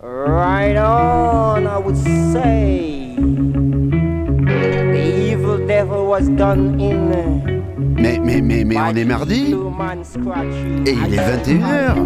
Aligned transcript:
Right 0.00 0.76
on, 0.76 1.66
I 1.66 1.78
would 1.78 1.96
say. 1.96 3.16
The 4.92 5.30
evil 5.30 5.66
devil 5.66 6.06
was 6.06 6.28
done 6.28 6.80
in. 6.80 7.04
Mais, 7.96 8.18
mais, 8.18 8.40
mais, 8.42 8.64
mais 8.64 8.76
on 8.76 8.94
est 8.94 9.04
mardi 9.04 9.54
Et 10.86 10.92
il 10.92 11.14
est 11.14 11.18
21h 11.18 11.96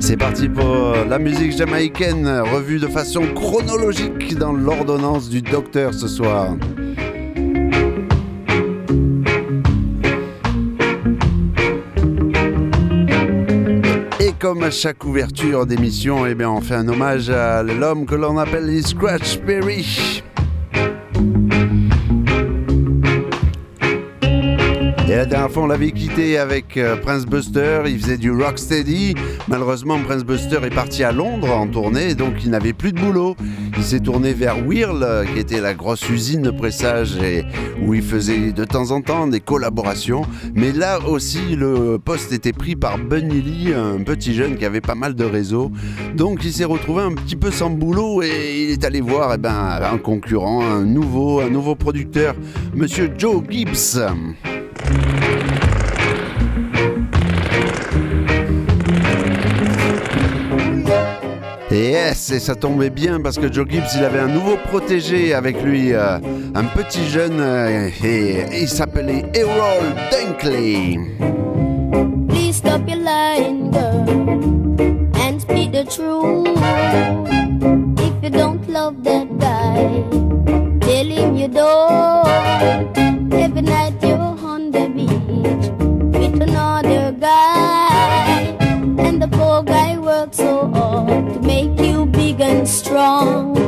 C'est 0.00 0.16
parti 0.16 0.48
pour 0.48 0.96
la 1.08 1.18
musique 1.18 1.56
jamaïcaine, 1.56 2.26
revue 2.26 2.80
de 2.80 2.88
façon 2.88 3.22
chronologique 3.34 4.36
dans 4.36 4.52
l'ordonnance 4.52 5.28
du 5.28 5.40
docteur 5.40 5.94
ce 5.94 6.08
soir. 6.08 6.56
À 14.58 14.70
chaque 14.70 15.04
ouverture 15.04 15.64
d'émission, 15.64 16.26
eh 16.26 16.34
bien, 16.34 16.50
on 16.50 16.60
fait 16.60 16.74
un 16.74 16.88
hommage 16.88 17.30
à 17.30 17.62
l'homme 17.62 18.04
que 18.04 18.16
l'on 18.16 18.36
appelle 18.36 18.66
les 18.66 18.82
Scratch 18.82 19.38
Perry. 19.38 20.22
La 25.20 25.26
dernière 25.26 25.50
fois, 25.50 25.64
on 25.64 25.66
l'avait 25.66 25.90
quitté 25.90 26.38
avec 26.38 26.78
euh, 26.78 26.96
Prince 26.96 27.26
Buster. 27.26 27.82
Il 27.84 28.00
faisait 28.00 28.16
du 28.16 28.30
rocksteady. 28.30 29.14
Malheureusement, 29.48 29.98
Prince 29.98 30.24
Buster 30.24 30.60
est 30.64 30.74
parti 30.74 31.04
à 31.04 31.12
Londres 31.12 31.50
en 31.50 31.66
tournée, 31.66 32.14
donc 32.14 32.42
il 32.42 32.48
n'avait 32.48 32.72
plus 32.72 32.94
de 32.94 32.98
boulot. 32.98 33.36
Il 33.76 33.82
s'est 33.82 34.00
tourné 34.00 34.32
vers 34.32 34.66
Whirl, 34.66 35.26
qui 35.30 35.38
était 35.38 35.60
la 35.60 35.74
grosse 35.74 36.08
usine 36.08 36.40
de 36.40 36.50
pressage 36.50 37.18
et 37.18 37.44
où 37.82 37.92
il 37.92 38.00
faisait 38.00 38.52
de 38.52 38.64
temps 38.64 38.92
en 38.92 39.02
temps 39.02 39.26
des 39.26 39.40
collaborations. 39.40 40.22
Mais 40.54 40.72
là 40.72 40.98
aussi, 41.06 41.54
le 41.54 41.98
poste 42.02 42.32
était 42.32 42.54
pris 42.54 42.74
par 42.74 42.96
Bunny 42.96 43.42
Lee, 43.42 43.74
un 43.74 44.02
petit 44.02 44.32
jeune 44.32 44.56
qui 44.56 44.64
avait 44.64 44.80
pas 44.80 44.94
mal 44.94 45.14
de 45.14 45.24
réseaux. 45.24 45.70
Donc 46.16 46.46
il 46.46 46.52
s'est 46.54 46.64
retrouvé 46.64 47.02
un 47.02 47.12
petit 47.12 47.36
peu 47.36 47.50
sans 47.50 47.68
boulot 47.68 48.22
et 48.22 48.64
il 48.64 48.70
est 48.70 48.84
allé 48.86 49.02
voir 49.02 49.34
eh 49.34 49.38
ben, 49.38 49.80
un 49.82 49.98
concurrent, 49.98 50.64
un 50.64 50.82
nouveau, 50.82 51.40
un 51.40 51.50
nouveau 51.50 51.74
producteur, 51.74 52.34
Monsieur 52.74 53.10
Joe 53.18 53.42
Gibbs. 53.50 54.00
Yes, 61.70 62.30
et 62.32 62.40
ça 62.40 62.56
tombait 62.56 62.90
bien 62.90 63.20
parce 63.20 63.38
que 63.38 63.52
Joe 63.52 63.64
Gibbs, 63.68 63.94
il 63.96 64.04
avait 64.04 64.18
un 64.18 64.26
nouveau 64.26 64.56
protégé 64.56 65.34
avec 65.34 65.62
lui, 65.62 65.92
euh, 65.92 66.18
un 66.54 66.64
petit 66.64 67.08
jeune, 67.08 67.38
euh, 67.38 67.88
et, 68.04 68.44
il 68.60 68.68
s'appelait 68.68 69.24
Errol 69.34 69.94
Dunkley. 70.10 70.98
Please 72.28 72.56
stop 72.56 72.82
your 72.88 72.98
lying, 72.98 73.70
girl, 73.70 74.04
and 75.14 75.40
speak 75.40 75.70
the 75.70 75.84
truth. 75.84 76.48
If 77.98 78.24
you 78.24 78.30
don't 78.30 78.68
love 78.68 79.02
that 79.04 79.28
guy, 79.38 80.02
tell 80.80 81.06
him 81.06 81.36
you 81.36 81.48
don't. 81.48 83.09
And 93.00 93.59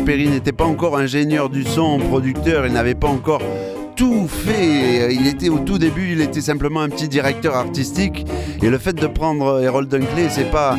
Perry 0.00 0.28
n'était 0.28 0.52
pas 0.52 0.64
encore 0.64 0.96
ingénieur 0.96 1.48
du 1.50 1.64
son, 1.64 1.98
producteur, 1.98 2.66
il 2.66 2.72
n'avait 2.72 2.94
pas 2.94 3.08
encore 3.08 3.42
tout 3.96 4.26
fait. 4.28 5.14
Il 5.14 5.26
était 5.26 5.48
au 5.48 5.58
tout 5.58 5.78
début, 5.78 6.12
il 6.12 6.20
était 6.20 6.40
simplement 6.40 6.80
un 6.80 6.88
petit 6.88 7.08
directeur 7.08 7.54
artistique. 7.54 8.26
Et 8.62 8.70
le 8.70 8.78
fait 8.78 8.94
de 8.94 9.06
prendre 9.06 9.64
Harold 9.64 9.88
Dunkley, 9.88 10.28
c'est 10.30 10.50
pas, 10.50 10.76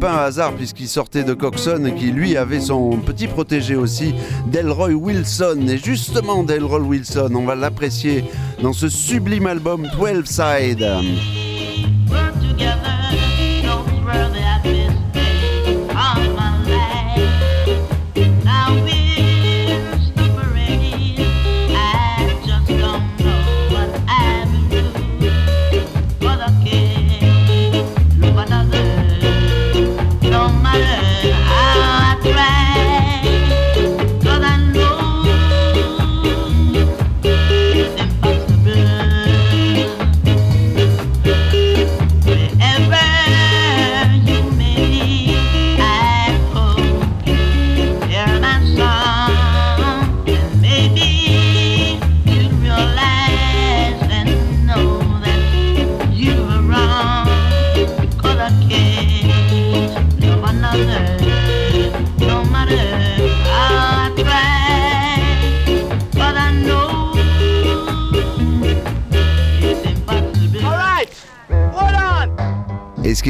pas 0.00 0.12
un 0.12 0.24
hasard 0.24 0.52
puisqu'il 0.54 0.88
sortait 0.88 1.24
de 1.24 1.34
Coxon, 1.34 1.92
qui 1.96 2.06
lui 2.10 2.36
avait 2.36 2.60
son 2.60 2.96
petit 2.96 3.26
protégé 3.26 3.76
aussi, 3.76 4.14
Delroy 4.50 4.94
Wilson. 4.94 5.66
Et 5.68 5.78
justement, 5.78 6.42
Delroy 6.42 6.80
Wilson, 6.80 7.30
on 7.34 7.44
va 7.44 7.54
l'apprécier 7.54 8.24
dans 8.62 8.72
ce 8.72 8.88
sublime 8.88 9.46
album 9.46 9.86
12 9.98 10.24
Side. 10.24 10.86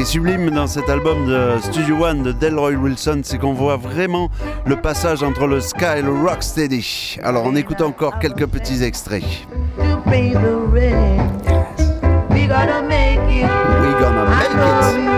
Sublime 0.07 0.51
dans 0.51 0.67
cet 0.67 0.89
album 0.89 1.27
de 1.27 1.57
Studio 1.61 2.05
One 2.05 2.23
de 2.23 2.31
Delroy 2.31 2.75
Wilson, 2.75 3.19
c'est 3.25 3.37
qu'on 3.37 3.51
voit 3.51 3.75
vraiment 3.75 4.29
le 4.65 4.77
passage 4.77 5.21
entre 5.21 5.47
le 5.47 5.59
ska 5.59 5.97
et 5.97 6.01
le 6.01 6.13
rocksteady. 6.13 7.17
Alors 7.23 7.43
on 7.45 7.57
écoute 7.57 7.81
encore 7.81 8.17
quelques 8.19 8.47
petits 8.47 8.83
extraits. 8.83 9.25
We 10.05 10.33
gonna 12.47 12.81
make 12.83 13.19
it. 13.29 15.16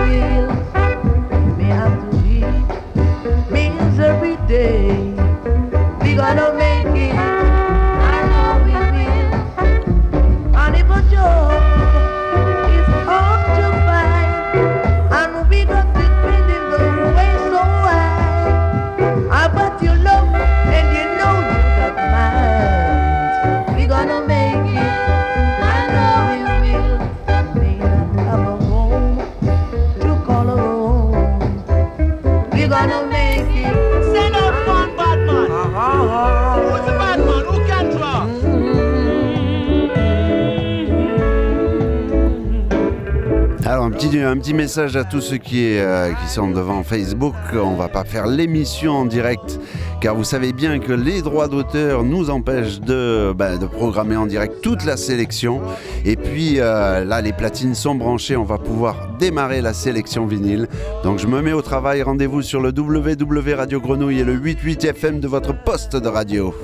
Un 44.18 44.36
petit 44.38 44.54
message 44.54 44.96
à 44.96 45.04
tous 45.04 45.20
ceux 45.20 45.36
qui, 45.36 45.78
euh, 45.78 46.12
qui 46.12 46.32
sont 46.32 46.50
devant 46.50 46.82
Facebook. 46.82 47.34
On 47.54 47.76
va 47.76 47.88
pas 47.88 48.04
faire 48.04 48.26
l'émission 48.26 48.92
en 48.92 49.04
direct 49.04 49.60
car 50.00 50.16
vous 50.16 50.24
savez 50.24 50.52
bien 50.52 50.80
que 50.80 50.92
les 50.92 51.22
droits 51.22 51.46
d'auteur 51.46 52.02
nous 52.02 52.28
empêchent 52.28 52.80
de, 52.80 53.32
bah, 53.36 53.56
de, 53.56 53.66
programmer 53.66 54.16
en 54.16 54.26
direct 54.26 54.62
toute 54.62 54.84
la 54.84 54.96
sélection. 54.96 55.60
Et 56.04 56.16
puis 56.16 56.56
euh, 56.58 57.04
là, 57.04 57.20
les 57.20 57.32
platines 57.32 57.74
sont 57.74 57.94
branchées, 57.94 58.36
on 58.36 58.44
va 58.44 58.58
pouvoir 58.58 59.10
démarrer 59.18 59.60
la 59.60 59.74
sélection 59.74 60.26
vinyle. 60.26 60.66
Donc 61.04 61.18
je 61.18 61.28
me 61.28 61.40
mets 61.40 61.52
au 61.52 61.62
travail, 61.62 62.02
rendez-vous 62.02 62.42
sur 62.42 62.60
le 62.60 62.70
www 62.70 63.54
Radio 63.54 63.80
Grenouille 63.80 64.20
et 64.20 64.24
le 64.24 64.34
88 64.38 64.84
FM 64.84 65.20
de 65.20 65.28
votre 65.28 65.54
poste 65.62 65.94
de 65.96 66.08
radio. 66.08 66.54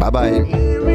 Bye 0.00 0.10
bye. 0.10 0.85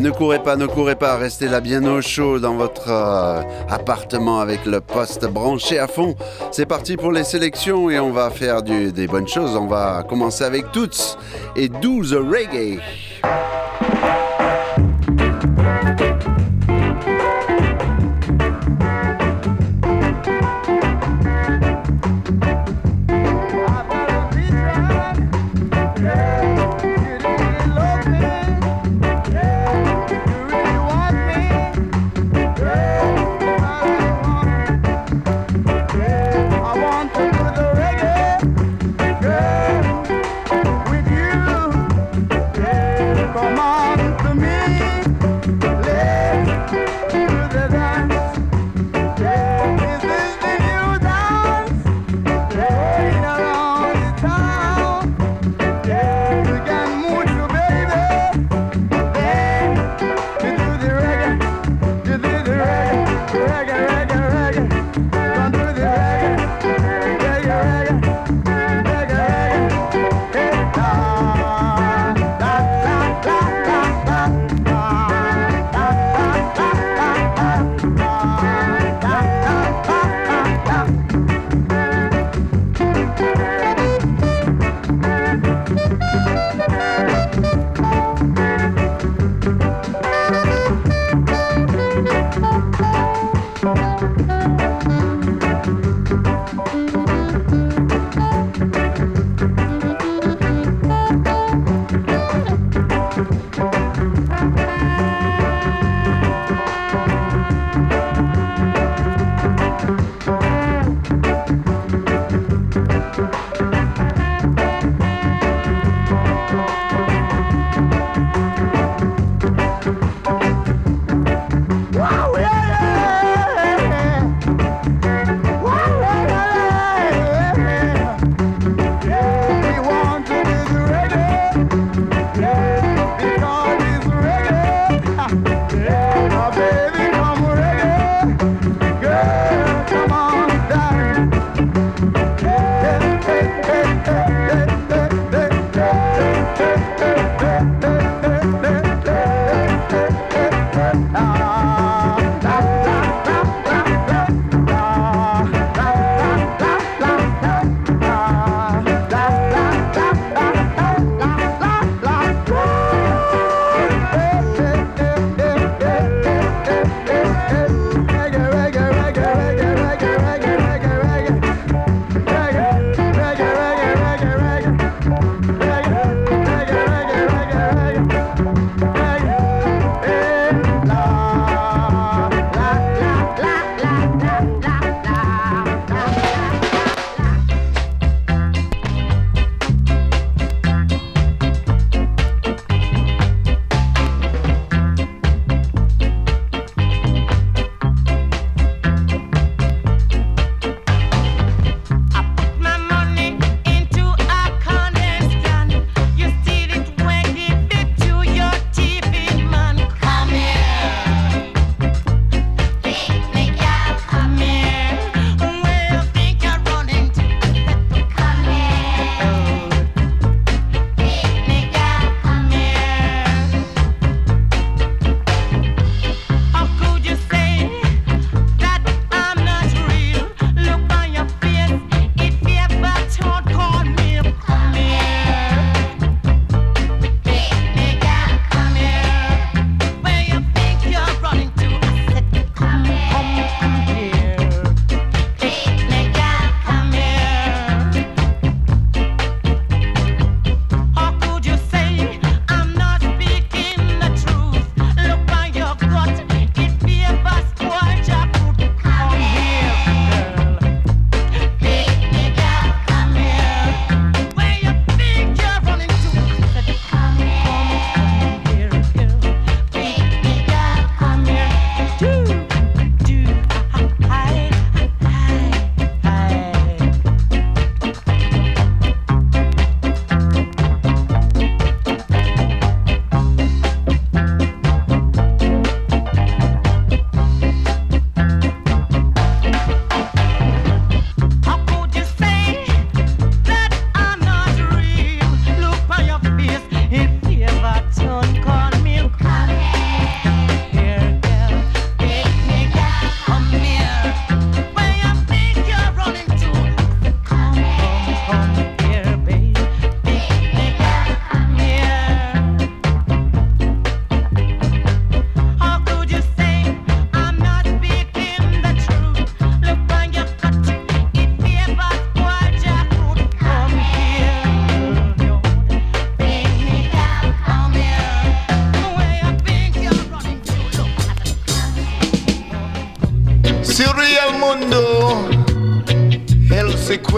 Ne 0.00 0.10
courez 0.10 0.42
pas, 0.42 0.56
ne 0.56 0.66
courez 0.66 0.94
pas, 0.94 1.16
restez 1.16 1.48
là 1.48 1.60
bien 1.60 1.84
au 1.84 2.02
chaud 2.02 2.38
dans 2.38 2.54
votre 2.54 2.90
euh, 2.90 3.42
appartement 3.68 4.40
avec 4.40 4.66
le 4.66 4.80
poste 4.80 5.26
branché 5.26 5.78
à 5.78 5.86
fond. 5.86 6.14
C'est 6.50 6.66
parti 6.66 6.96
pour 6.96 7.12
les 7.12 7.24
sélections 7.24 7.88
et 7.88 7.98
on 7.98 8.10
va 8.10 8.30
faire 8.30 8.62
des 8.62 9.06
bonnes 9.06 9.28
choses. 9.28 9.56
On 9.56 9.66
va 9.66 10.04
commencer 10.08 10.44
avec 10.44 10.70
Toots 10.72 11.16
et 11.56 11.68
12 11.68 12.14
Reggae. 12.14 12.78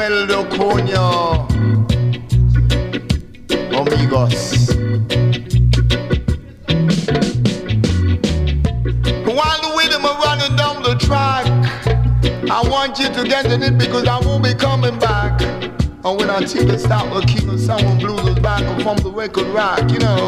Secueldo, 0.03 0.41
oh, 0.41 0.49
coño. 0.49 1.47
Amigos. 3.79 4.75
While 9.25 9.61
the 9.63 9.71
rhythm 9.79 10.05
are 10.05 10.19
running 10.23 10.57
down 10.57 10.83
the 10.83 10.97
track, 10.99 11.47
I 12.51 12.69
want 12.69 12.99
you 12.99 13.09
to 13.11 13.25
get 13.25 13.47
in 13.47 13.63
it 13.63 13.79
because 13.79 14.07
I 14.09 14.19
won't 14.21 14.43
be 14.43 14.55
coming 14.55 14.99
back. 14.99 15.41
And 16.05 16.19
when 16.19 16.31
I 16.31 16.41
take 16.41 16.69
a 16.69 16.79
stop, 16.79 17.07
a 17.15 17.25
king 17.25 17.49
of 17.49 17.61
someone 17.61 17.99
blew 17.99 18.17
us 18.17 18.39
back 18.41 18.65
from 18.83 18.97
the 18.99 19.11
record 19.11 19.47
rack, 19.49 19.91
you 19.91 19.99
know. 20.01 20.22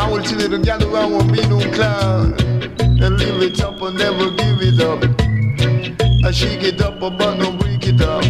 I 0.00 0.08
will 0.10 0.22
chill 0.22 0.40
it 0.40 0.48
together, 0.48 0.88
I 0.96 1.04
won't 1.04 1.30
be 1.30 1.46
no 1.46 1.58
clown. 1.72 2.32
And 2.80 3.18
live 3.18 3.42
it 3.42 3.60
up 3.60 3.82
and 3.82 3.98
never 3.98 4.30
give 4.30 4.62
it 4.62 4.80
up. 4.80 5.04
I 6.24 6.30
shake 6.30 6.62
it 6.62 6.80
up, 6.80 6.98
but 7.00 7.18
don't 7.18 7.58
break 7.60 7.86
it 7.86 8.00
up. 8.00 8.24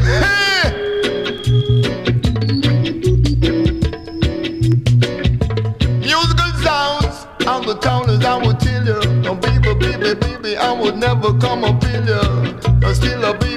Hey! 0.00 0.70
Musical 5.98 6.52
sounds 6.64 7.26
on 7.46 7.66
the 7.66 7.78
corners, 7.82 8.24
I 8.24 8.36
will 8.38 8.54
tell 8.54 8.86
you. 8.86 9.00
Oh, 9.28 9.34
baby, 9.34 9.74
baby, 9.74 10.14
baby, 10.14 10.56
I 10.56 10.72
would 10.72 10.96
never 10.96 11.38
come 11.38 11.62
up 11.64 11.84
in 11.84 12.06
you. 12.06 12.20
I'm 12.86 12.94
still 12.94 13.22
a 13.22 13.36
baby, 13.36 13.53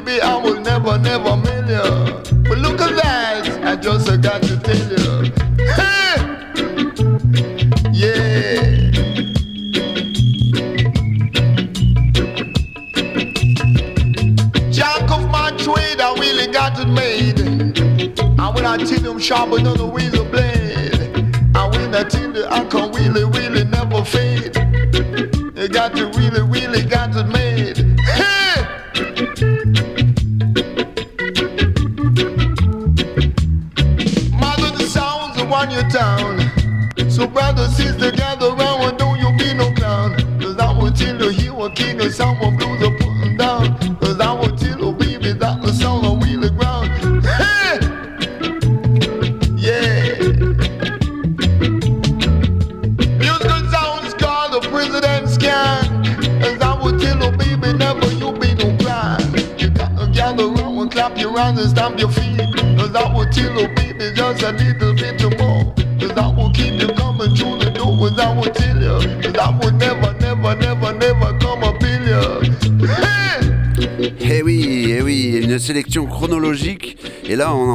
trouble, 19.27 19.61
no 19.61 19.76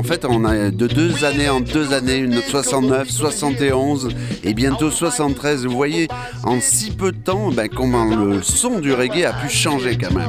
en 0.02 0.04
fait, 0.04 0.24
on 0.24 0.44
a 0.44 0.72
de 0.72 0.88
deux 0.88 1.24
années 1.24 1.48
en 1.48 1.60
deux 1.60 1.92
années, 1.92 2.16
une 2.16 2.42
69, 2.42 3.08
71 3.08 4.08
et 4.42 4.52
bientôt 4.52 4.90
73. 4.90 5.64
Vous 5.64 5.76
voyez, 5.76 6.08
en 6.42 6.60
si 6.60 6.90
peu 6.90 7.12
de 7.12 7.18
temps, 7.18 7.52
ben, 7.52 7.68
comment 7.68 8.04
le 8.06 8.42
son 8.42 8.80
du 8.80 8.92
reggae 8.92 9.26
a 9.26 9.32
pu 9.32 9.48
changer 9.48 9.96
quand 9.96 10.12
même. 10.12 10.28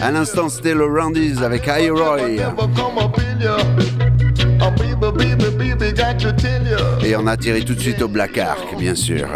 À 0.00 0.10
l'instant, 0.10 0.48
c'était 0.48 0.74
le 0.74 0.86
Randy's 0.86 1.40
avec 1.40 1.66
Roy. 1.66 2.42
tell 6.36 6.66
you. 6.66 7.06
Et 7.06 7.14
on 7.14 7.28
a 7.28 7.36
tiré 7.36 7.64
tout 7.64 7.74
de 7.74 7.80
suite 7.80 8.02
au 8.02 8.08
Black 8.08 8.36
Ark, 8.38 8.76
bien 8.76 8.96
sûr. 8.96 9.28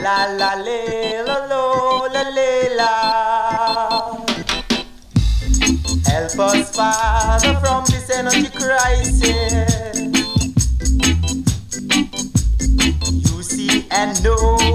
La 0.00 0.26
la 0.38 0.54
le 0.54 1.22
la 1.22 1.46
lo 1.46 2.06
la 2.12 2.22
le 2.30 2.74
la. 2.76 2.92
Help 6.06 6.38
us, 6.40 6.74
Father, 6.74 7.54
from 7.60 7.84
this 7.84 8.08
energy 8.10 8.48
crisis. 8.48 10.00
You 13.04 13.42
see 13.42 13.86
and 13.90 14.22
know 14.24 14.71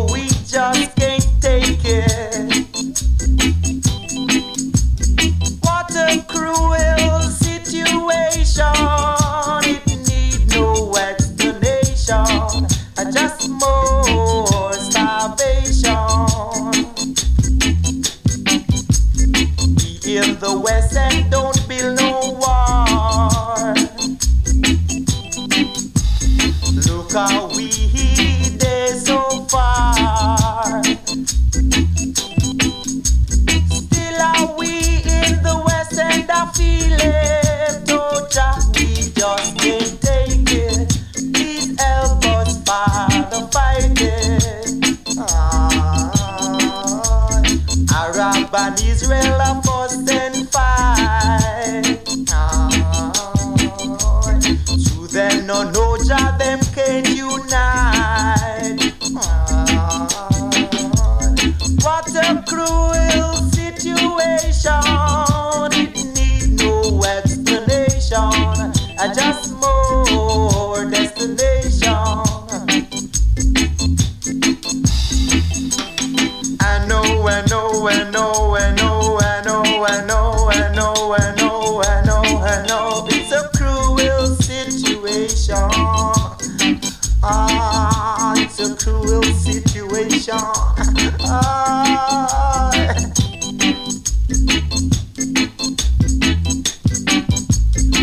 cruel 89.08 89.24
situation. 89.24 90.38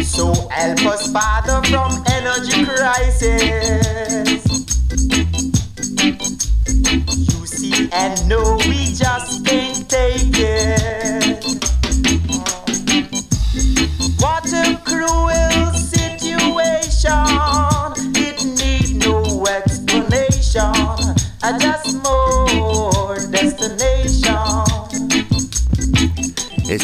So 0.05 0.33
help 0.49 0.87
us, 0.87 1.13
Father, 1.13 1.63
from 1.69 2.03
energy 2.09 2.65
crisis. 2.65 3.64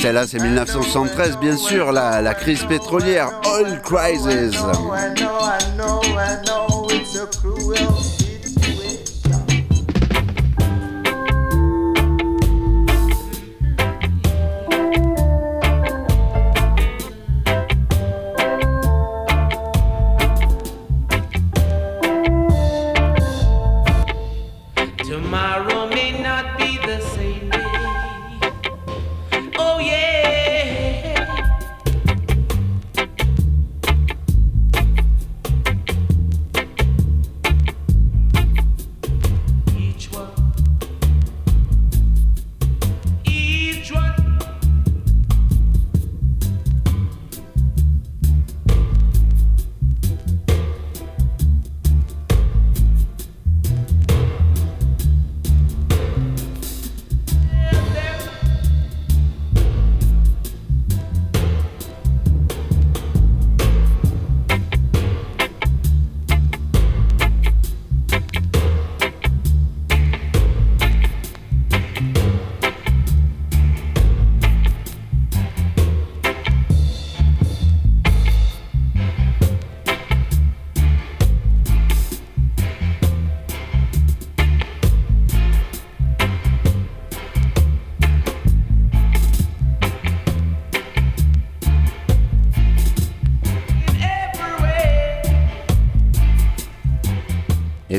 Celle-là, 0.01 0.27
c'est 0.27 0.39
1973, 0.41 1.37
bien 1.39 1.57
sûr, 1.57 1.93
la, 1.93 2.23
la 2.23 2.33
crise 2.35 2.65
pétrolière, 2.65 3.31
Oil 3.45 3.81
Crisis. 3.83 4.57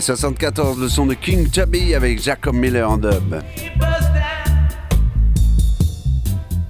Et 0.01 0.03
74, 0.03 0.79
le 0.79 0.89
son 0.89 1.05
de 1.05 1.13
King 1.13 1.47
Tubby 1.47 1.93
avec 1.93 2.19
Jacob 2.19 2.55
Miller 2.55 2.89
en 2.89 2.97
dub. 2.97 3.39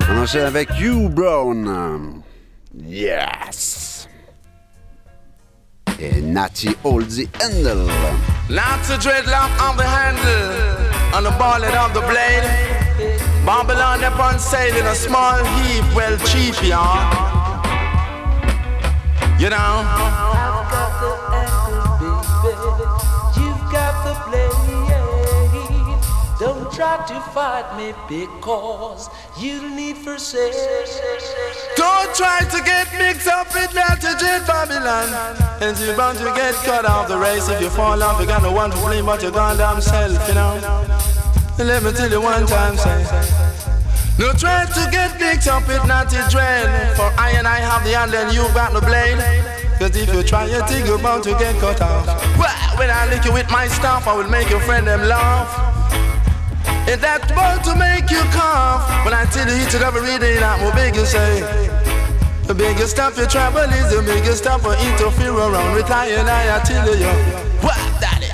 On 0.09 0.17
enchaîne 0.17 0.43
avec 0.43 0.67
You 0.77 1.07
Brown. 1.07 2.23
Yes. 2.85 4.09
Et 5.97 6.19
Natty 6.21 6.75
Holds 6.83 7.15
the 7.15 7.29
Handle. 7.41 7.87
Lots 8.49 8.91
of 8.91 8.99
dreadlock 8.99 9.49
on 9.61 9.77
the 9.77 9.85
handle, 9.85 10.51
on 11.13 11.23
the 11.23 11.31
bullet 11.37 11.73
of 11.73 11.93
the 11.93 12.01
blade. 12.01 12.43
Babylon 13.45 14.03
upon 14.03 14.39
sail 14.39 14.75
in 14.75 14.85
a 14.87 14.93
small 14.93 15.37
heap, 15.37 15.85
well 15.95 16.17
cheap, 16.25 16.61
y'all. 16.61 17.63
You 19.39 19.49
know? 19.49 20.30
Try 26.81 27.05
to 27.05 27.21
fight 27.29 27.77
me 27.77 27.93
because 28.09 29.07
you'll 29.37 29.69
need 29.69 29.95
for 29.97 30.17
sale. 30.17 30.49
Don't 31.77 32.09
try 32.15 32.39
to 32.39 32.59
get 32.65 32.87
mixed 32.97 33.27
up 33.27 33.53
with 33.53 33.71
melted 33.75 34.17
Babylon. 34.47 35.07
And 35.61 35.77
you're 35.77 35.95
bound 35.95 36.17
to 36.17 36.33
get 36.33 36.55
cut 36.65 36.85
off 36.85 37.07
the 37.07 37.19
race 37.19 37.47
if 37.49 37.61
you 37.61 37.69
fall 37.69 38.01
off. 38.01 38.19
You 38.19 38.25
got 38.25 38.41
no 38.41 38.51
one 38.51 38.71
to 38.71 38.77
blame 38.77 39.05
but 39.05 39.21
your 39.21 39.29
goddamn 39.29 39.79
self, 39.79 40.27
you 40.27 40.33
know. 40.33 40.57
Let 41.59 41.83
me 41.83 41.91
tell 41.91 42.09
you 42.09 42.19
one 42.19 42.47
time, 42.47 42.75
say. 42.75 43.05
No 44.17 44.33
try 44.33 44.65
to 44.65 44.89
get 44.89 45.19
mixed 45.19 45.47
up 45.47 45.67
with 45.67 45.85
naughty 45.85 46.17
dread. 46.31 46.97
For 46.97 47.13
I 47.15 47.33
and 47.37 47.47
I 47.47 47.59
have 47.59 47.83
the 47.83 47.91
hand 47.91 48.15
and 48.15 48.33
you've 48.33 48.55
got 48.55 48.73
the 48.73 48.81
blade. 48.81 49.21
Cause 49.77 49.95
if 49.95 50.11
you 50.11 50.23
try 50.23 50.45
your 50.45 50.65
thing, 50.65 50.87
you're 50.87 50.97
bound 50.97 51.25
to 51.25 51.31
get 51.37 51.55
cut 51.59 51.79
off. 51.79 52.07
Well, 52.39 52.77
when 52.79 52.89
I 52.89 53.07
lick 53.11 53.23
you 53.23 53.33
with 53.33 53.51
my 53.51 53.67
stuff, 53.67 54.07
I 54.07 54.15
will 54.15 54.29
make 54.29 54.49
your 54.49 54.61
friend 54.61 54.87
them 54.87 55.07
laugh. 55.07 55.70
Is 56.89 56.97
that 56.97 57.29
about 57.29 57.63
to 57.69 57.75
make 57.77 58.09
you 58.09 58.21
cough? 58.33 58.89
When 59.05 59.13
I 59.13 59.25
tell 59.29 59.45
you 59.45 59.53
to 59.53 59.57
hit 59.57 59.75
it 59.75 59.81
every 59.85 60.17
day, 60.17 60.41
I'm 60.41 60.65
what 60.65 60.73
big 60.73 60.95
you 60.95 61.05
say. 61.05 61.41
The 62.47 62.55
biggest 62.55 62.97
stuff 62.97 63.17
you 63.17 63.27
travel 63.27 63.61
is 63.61 63.93
the 63.93 64.01
biggest 64.01 64.39
stuff 64.39 64.63
for 64.63 64.73
interfere 64.73 65.31
around 65.31 65.75
with 65.75 65.89
I 65.91 66.09
and 66.09 66.65
tell 66.65 66.89
you. 66.89 67.05
What, 67.61 67.77
daddy? 68.01 68.33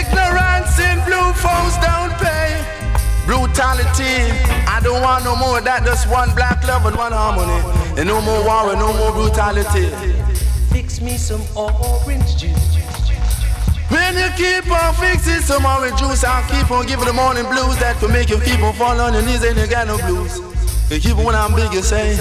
Ignorance 0.00 0.74
in 0.80 0.96
blue 1.04 1.30
phones 1.36 1.76
don't 1.84 2.16
pay. 2.16 2.64
Brutality, 3.28 4.32
I 4.64 4.80
don't 4.82 5.02
want 5.02 5.24
no 5.24 5.36
more 5.36 5.60
that 5.60 5.84
just 5.84 6.08
one 6.08 6.34
black 6.34 6.66
love 6.66 6.86
and 6.86 6.96
one 6.96 7.12
harmony. 7.12 7.60
And 8.00 8.08
no 8.08 8.22
more 8.22 8.42
war 8.42 8.72
and 8.72 8.80
no 8.80 8.96
more 8.96 9.12
brutality. 9.12 9.92
Fix 10.72 11.02
me 11.02 11.18
some 11.18 11.42
orange 11.54 12.36
juice. 12.36 12.74
When 13.94 14.18
you 14.18 14.26
keep 14.34 14.66
on 14.72 14.92
fixing 14.94 15.38
some 15.38 15.64
orange 15.64 15.96
juice, 16.00 16.24
I'll 16.24 16.42
keep 16.50 16.68
on 16.72 16.84
giving 16.84 17.06
the 17.06 17.12
morning 17.12 17.46
blues 17.46 17.78
that 17.78 17.94
could 18.02 18.10
make 18.10 18.28
you 18.28 18.40
keep 18.40 18.58
on 18.58 18.74
falling 18.74 18.98
on 18.98 19.14
your 19.14 19.22
knees 19.22 19.44
and 19.44 19.54
you 19.56 19.68
got 19.68 19.86
no 19.86 19.94
blues. 20.02 20.42
You 20.90 20.98
keep 20.98 21.14
on 21.14 21.22
when 21.22 21.36
I'm 21.36 21.54
big, 21.54 21.72
you 21.72 21.80
say, 21.80 22.18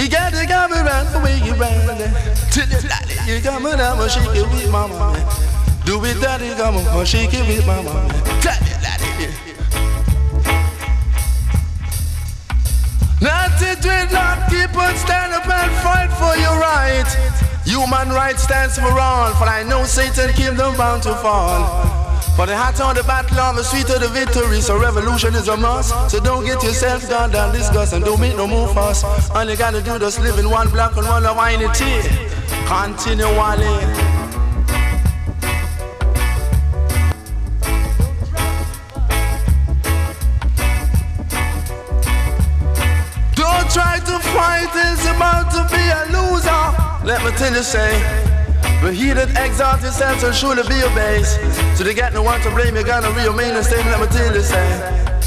you 0.00 0.08
got 0.08 0.32
to 0.32 0.46
come 0.48 0.72
around 0.72 1.12
the 1.12 1.20
way 1.20 1.36
you 1.44 1.52
round 1.60 2.00
Till 2.48 2.64
you 2.72 2.80
daddy, 2.88 3.20
you 3.28 3.36
come 3.44 3.66
around, 3.66 3.84
I'ma 3.84 4.08
shake 4.08 4.32
it 4.32 4.48
with 4.48 4.72
mama. 4.72 5.12
Do 5.84 6.02
it 6.08 6.16
daddy, 6.24 6.56
come 6.56 6.80
on, 6.80 7.04
shake 7.04 7.34
it 7.34 7.44
with 7.44 7.66
mama. 7.66 7.92
Not 13.20 13.52
to 13.60 13.76
dreadlock, 13.76 14.48
keep 14.48 14.72
on 14.72 14.96
stand 14.96 15.36
up 15.36 15.44
and 15.44 15.70
fight 15.84 16.08
for 16.16 16.32
your 16.40 16.56
right. 16.56 17.49
Human 17.64 18.08
rights 18.10 18.42
stands 18.42 18.78
for 18.78 18.98
all, 18.98 19.32
for 19.34 19.44
I 19.44 19.62
know 19.62 19.84
Satan 19.84 20.32
kingdom 20.34 20.76
bound 20.76 21.02
to 21.04 21.14
fall. 21.16 22.00
For 22.36 22.46
the 22.46 22.56
hot 22.56 22.80
on 22.80 22.94
the 22.94 23.02
battle, 23.02 23.38
on 23.38 23.56
the 23.56 23.62
sweet 23.62 23.90
of 23.90 24.00
the 24.00 24.08
victory, 24.08 24.60
so 24.60 24.78
revolution 24.80 25.34
is 25.34 25.48
a 25.48 25.56
must. 25.56 25.92
So 26.10 26.20
don't 26.20 26.44
get 26.44 26.62
yourself 26.62 27.08
down, 27.08 27.32
down 27.32 27.52
disgust, 27.52 27.92
and 27.92 28.04
don't 28.04 28.20
make 28.20 28.36
no 28.36 28.46
move 28.46 28.72
fast. 28.72 29.04
All 29.32 29.44
you 29.44 29.56
gotta 29.56 29.82
do 29.82 29.94
is 29.94 30.18
live 30.18 30.38
in 30.38 30.48
one 30.48 30.70
block 30.70 30.96
and 30.96 31.06
one 31.06 31.26
of 31.26 31.36
wine 31.36 31.62
and 31.62 31.74
tea. 31.74 32.00
Continually. 32.66 34.09
Let 47.10 47.24
me 47.24 47.32
tell 47.32 47.52
you, 47.52 47.64
say, 47.64 47.90
but 48.80 48.94
he 48.94 49.10
that 49.12 49.34
exalts 49.34 49.82
himself 49.82 50.20
shall 50.20 50.30
surely 50.30 50.62
be 50.70 50.78
abased. 50.78 51.42
So 51.76 51.82
they 51.82 51.92
got 51.92 52.12
no 52.12 52.22
one 52.22 52.40
to 52.42 52.50
blame, 52.54 52.76
you 52.76 52.84
got 52.84 53.02
no 53.02 53.10
real 53.18 53.34
meaning, 53.34 53.64
say, 53.64 53.82
let 53.90 53.98
me 53.98 54.06
tell 54.06 54.32
you, 54.32 54.40
say. 54.40 55.18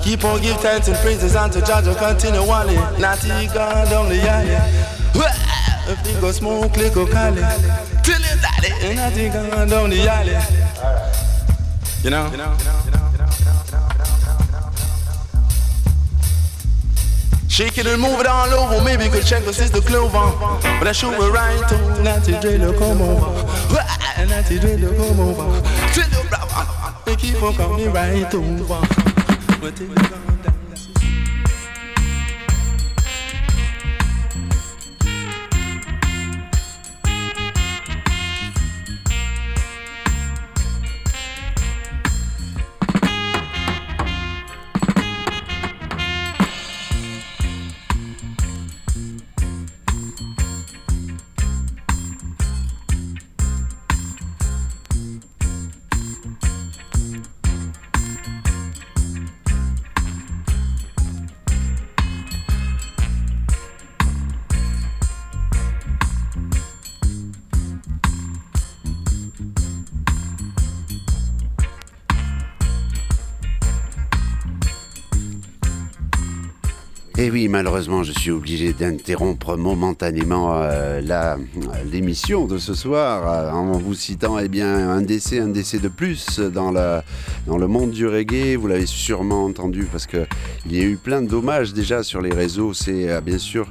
Keep 0.00 0.24
on 0.24 0.40
give 0.40 0.56
thanks 0.62 0.88
and 0.88 0.96
praises 1.04 1.36
unto 1.36 1.60
Judge 1.60 1.94
continually. 1.98 2.76
Not 2.98 3.18
he 3.18 3.48
God 3.48 3.92
only 3.92 4.16
yally. 4.16 4.56
If 5.84 6.00
he 6.06 6.18
go 6.22 6.32
smoke, 6.32 6.74
lick 6.74 6.96
or 6.96 7.06
cali. 7.06 7.44
Till 8.02 8.16
his 8.16 8.40
daddy. 8.40 8.96
Not 8.96 9.12
he 9.12 9.28
God 9.28 9.70
only 9.74 10.00
yally. 10.00 10.40
You 12.02 12.08
know? 12.16 12.30
You 12.30 12.38
know? 12.38 12.56
It 17.58 17.86
and 17.86 18.02
move 18.02 18.20
it 18.20 18.26
all 18.26 18.52
over. 18.52 18.84
Maybe 18.84 19.04
you 19.04 19.10
could 19.10 19.24
check 19.24 19.42
the 19.44 19.82
Clover. 19.86 20.60
But 20.78 20.88
I 20.88 20.92
show 20.92 21.10
it 21.10 21.30
right 21.30 21.66
to 21.70 22.02
Natty 22.02 22.38
Driller 22.38 22.76
come 22.76 23.00
over. 23.00 23.32
Natty 24.28 24.58
Driller 24.58 24.94
come 24.94 25.20
over. 25.20 25.62
Tell 25.94 26.24
brother. 26.28 26.94
They 27.06 27.16
keep 27.16 27.42
on 27.42 27.54
coming 27.54 27.90
right 27.94 28.34
over. 28.34 28.86
But 29.58 29.74
till 29.74 29.88
Et 77.18 77.30
oui, 77.30 77.48
malheureusement, 77.48 78.02
je 78.02 78.12
suis 78.12 78.30
obligé 78.30 78.74
d'interrompre 78.74 79.56
momentanément 79.56 80.50
euh, 80.52 81.00
l'émission 81.90 82.44
de 82.46 82.58
ce 82.58 82.74
soir 82.74 83.26
euh, 83.26 83.50
en 83.52 83.78
vous 83.78 83.94
citant 83.94 84.38
eh 84.38 84.48
bien, 84.48 84.90
un 84.90 85.00
décès, 85.00 85.40
un 85.40 85.48
décès 85.48 85.78
de 85.78 85.88
plus 85.88 86.40
dans, 86.40 86.70
la, 86.70 87.04
dans 87.46 87.56
le 87.56 87.68
monde 87.68 87.92
du 87.92 88.06
reggae. 88.06 88.56
Vous 88.56 88.66
l'avez 88.66 88.84
sûrement 88.84 89.46
entendu 89.46 89.88
parce 89.90 90.06
qu'il 90.06 90.26
y 90.70 90.78
a 90.78 90.84
eu 90.84 90.98
plein 90.98 91.22
de 91.22 91.26
dommages 91.26 91.72
déjà 91.72 92.02
sur 92.02 92.20
les 92.20 92.34
réseaux. 92.34 92.74
C'est 92.74 93.08
euh, 93.08 93.22
bien 93.22 93.38
sûr 93.38 93.66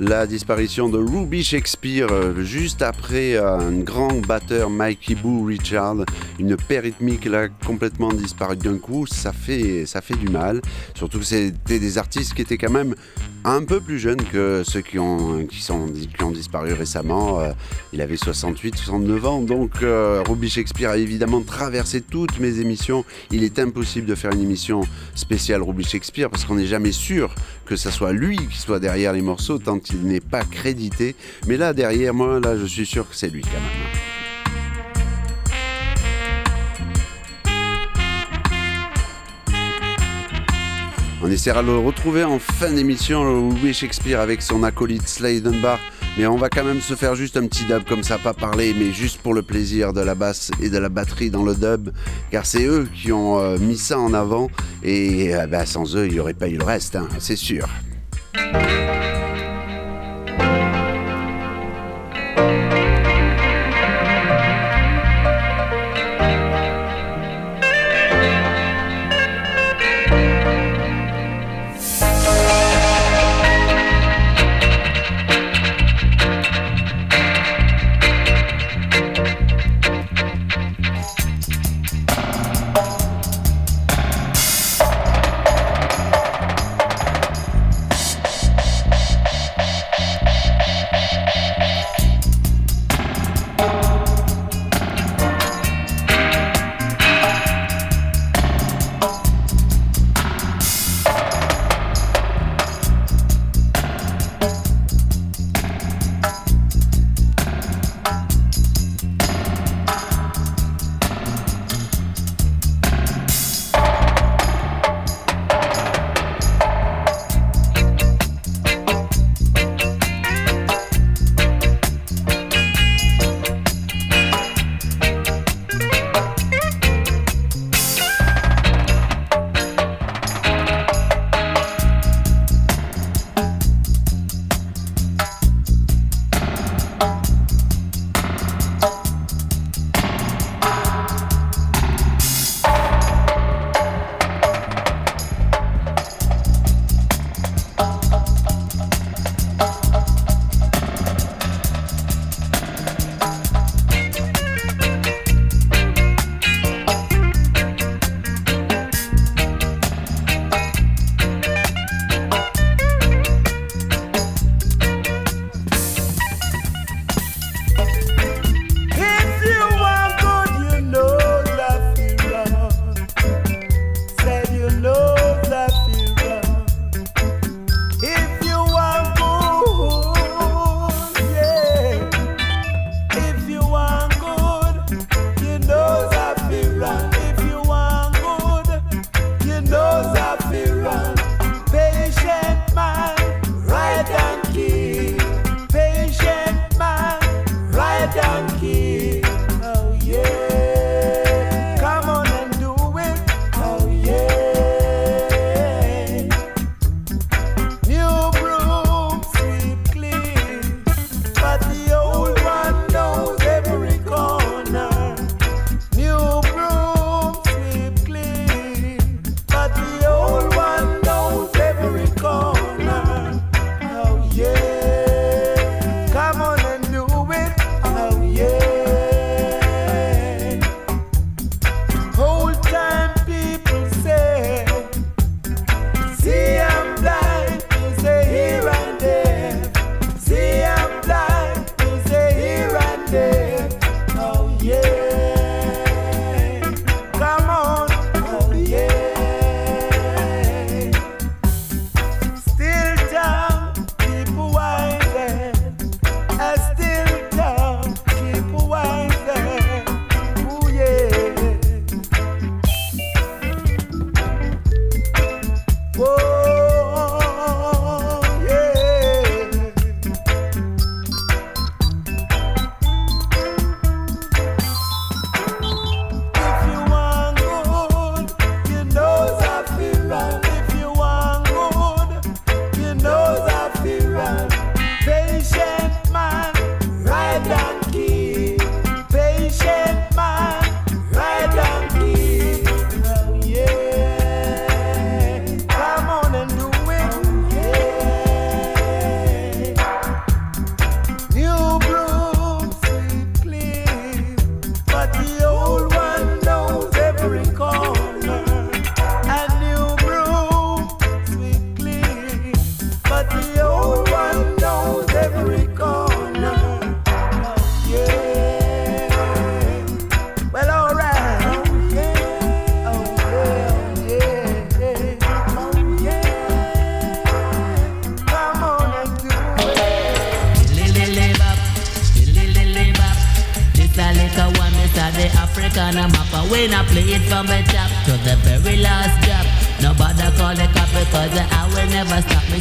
la 0.00 0.26
disparition 0.26 0.88
de 0.88 0.96
Ruby 0.96 1.44
Shakespeare 1.44 2.06
euh, 2.10 2.42
juste 2.42 2.80
après 2.80 3.34
euh, 3.34 3.58
un 3.58 3.80
grand 3.80 4.26
batteur 4.26 4.70
Mikey 4.70 5.14
Boo 5.14 5.44
Richard, 5.44 5.96
une 6.38 6.56
paire 6.56 6.84
rythmique 6.84 7.26
là 7.26 7.48
complètement 7.66 8.10
disparu 8.10 8.56
d'un 8.56 8.78
coup, 8.78 9.06
ça 9.06 9.32
fait, 9.32 9.84
ça 9.84 10.00
fait 10.00 10.16
du 10.16 10.28
mal. 10.28 10.62
Surtout 10.94 11.18
que 11.18 11.24
c'était 11.26 11.78
des 11.78 11.98
artistes 11.98 12.32
qui 12.32 12.40
étaient 12.40 12.56
quand 12.56 12.70
même 12.70 12.94
un 13.44 13.62
peu 13.62 13.80
plus 13.80 13.98
jeunes 13.98 14.22
que 14.22 14.62
ceux 14.64 14.80
qui 14.80 14.98
ont, 14.98 15.46
qui 15.46 15.60
sont, 15.60 15.86
disparu 16.32 16.72
récemment. 16.72 17.40
Euh, 17.40 17.52
il 17.92 18.00
avait 18.00 18.16
68, 18.16 18.76
69 18.76 19.26
ans, 19.26 19.40
donc 19.42 19.72
Ruby 19.82 20.48
Shakespeare 20.48 20.90
a 20.90 20.96
évidemment 20.96 21.42
traversé 21.42 22.00
toutes 22.00 22.38
mes 22.38 22.58
émissions. 22.60 23.04
Il 23.30 23.44
est 23.44 23.58
impossible 23.58 24.06
de 24.06 24.14
faire 24.14 24.32
une 24.32 24.42
émission 24.42 24.82
spéciale 25.14 25.62
Ruby 25.62 25.84
Shakespeare 25.84 26.30
parce 26.30 26.44
qu'on 26.44 26.54
n'est 26.54 26.66
jamais 26.66 26.92
sûr 26.92 27.34
que 27.70 27.76
ce 27.76 27.92
soit 27.92 28.12
lui 28.12 28.36
qui 28.48 28.58
soit 28.58 28.80
derrière 28.80 29.12
les 29.12 29.22
morceaux 29.22 29.58
tant 29.58 29.78
il 29.92 30.02
n'est 30.02 30.18
pas 30.18 30.42
crédité. 30.42 31.14
Mais 31.46 31.56
là, 31.56 31.72
derrière 31.72 32.12
moi, 32.12 32.40
là, 32.40 32.56
je 32.56 32.66
suis 32.66 32.84
sûr 32.84 33.08
que 33.08 33.14
c'est 33.14 33.28
lui 33.28 33.42
quand 33.42 33.52
même. 33.52 33.62
On 41.22 41.30
essaiera 41.30 41.62
de 41.62 41.68
le 41.68 41.78
retrouver 41.78 42.24
en 42.24 42.40
fin 42.40 42.72
d'émission, 42.72 43.50
Louis 43.50 43.72
Shakespeare 43.72 44.18
avec 44.18 44.42
son 44.42 44.64
acolyte 44.64 45.06
Slade 45.06 45.44
Dunbar. 45.44 45.78
Mais 46.18 46.26
on 46.26 46.36
va 46.36 46.48
quand 46.48 46.64
même 46.64 46.80
se 46.80 46.94
faire 46.94 47.14
juste 47.14 47.36
un 47.36 47.46
petit 47.46 47.64
dub 47.64 47.84
comme 47.84 48.02
ça, 48.02 48.18
pas 48.18 48.34
parler, 48.34 48.74
mais 48.78 48.92
juste 48.92 49.20
pour 49.22 49.32
le 49.32 49.42
plaisir 49.42 49.92
de 49.92 50.00
la 50.00 50.14
basse 50.14 50.50
et 50.60 50.68
de 50.68 50.78
la 50.78 50.88
batterie 50.88 51.30
dans 51.30 51.44
le 51.44 51.54
dub, 51.54 51.90
car 52.30 52.44
c'est 52.44 52.64
eux 52.64 52.88
qui 52.94 53.12
ont 53.12 53.38
euh, 53.38 53.58
mis 53.58 53.78
ça 53.78 53.98
en 53.98 54.12
avant, 54.12 54.48
et 54.82 55.34
euh, 55.34 55.46
bah, 55.46 55.66
sans 55.66 55.96
eux, 55.96 56.06
il 56.06 56.12
n'y 56.12 56.20
aurait 56.20 56.34
pas 56.34 56.48
eu 56.48 56.56
le 56.56 56.64
reste, 56.64 56.96
hein, 56.96 57.08
c'est 57.18 57.36
sûr. 57.36 57.68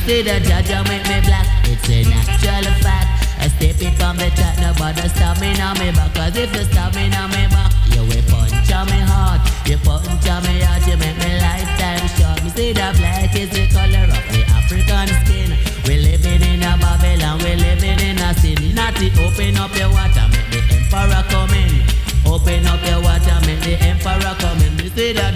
See 0.10 0.24
the 0.24 0.40
judge 0.42 0.74
make 0.90 1.06
me 1.06 1.22
black. 1.22 1.46
It's 1.70 1.86
a 1.86 2.02
natural 2.10 2.74
fact. 2.82 3.30
I 3.38 3.46
step 3.54 3.78
it 3.78 3.94
from 3.94 4.18
the 4.18 4.30
top, 4.34 4.58
nobody 4.58 5.06
stop 5.14 5.38
me 5.38 5.54
now 5.54 5.78
me 5.78 5.94
back. 5.94 6.10
Cause 6.18 6.36
if 6.36 6.50
you 6.50 6.66
stop 6.66 6.96
me 6.98 7.10
now 7.14 7.28
me 7.30 7.46
back, 7.54 7.70
you 7.94 8.02
will 8.02 8.26
punch 8.26 8.74
on 8.74 8.90
me 8.90 9.00
heart. 9.06 9.42
You 9.70 9.78
punch 9.86 10.26
on 10.26 10.42
me 10.50 10.66
heart, 10.66 10.82
you 10.90 10.98
make 10.98 11.20
me 11.22 11.32
lifetime 11.38 12.06
short. 12.18 12.42
Me 12.42 12.50
see 12.58 12.74
the 12.74 12.90
black 12.98 13.38
is 13.38 13.54
the 13.54 13.70
color 13.70 14.10
of 14.10 14.26
the 14.34 14.42
African 14.58 15.08
skin. 15.22 15.50
We 15.86 16.02
living 16.02 16.42
in 16.42 16.66
a 16.66 16.74
Babylon, 16.82 17.38
we 17.46 17.54
living 17.54 18.02
in 18.02 18.18
a 18.18 18.34
sin. 18.34 18.58
Natty, 18.74 19.14
open 19.22 19.62
up 19.62 19.74
your 19.78 19.94
water, 19.94 20.26
make 20.34 20.50
the 20.50 20.62
emperor 20.74 21.24
come 21.30 21.54
in. 21.54 21.86
Open 22.26 22.66
up 22.66 22.82
your 22.82 23.02
water, 23.06 23.38
make 23.46 23.62
the 23.62 23.78
emperor 23.86 24.34
come 24.42 24.58
in. 24.66 24.74
Me 24.82 24.90
see 24.90 25.14
the 25.14 25.30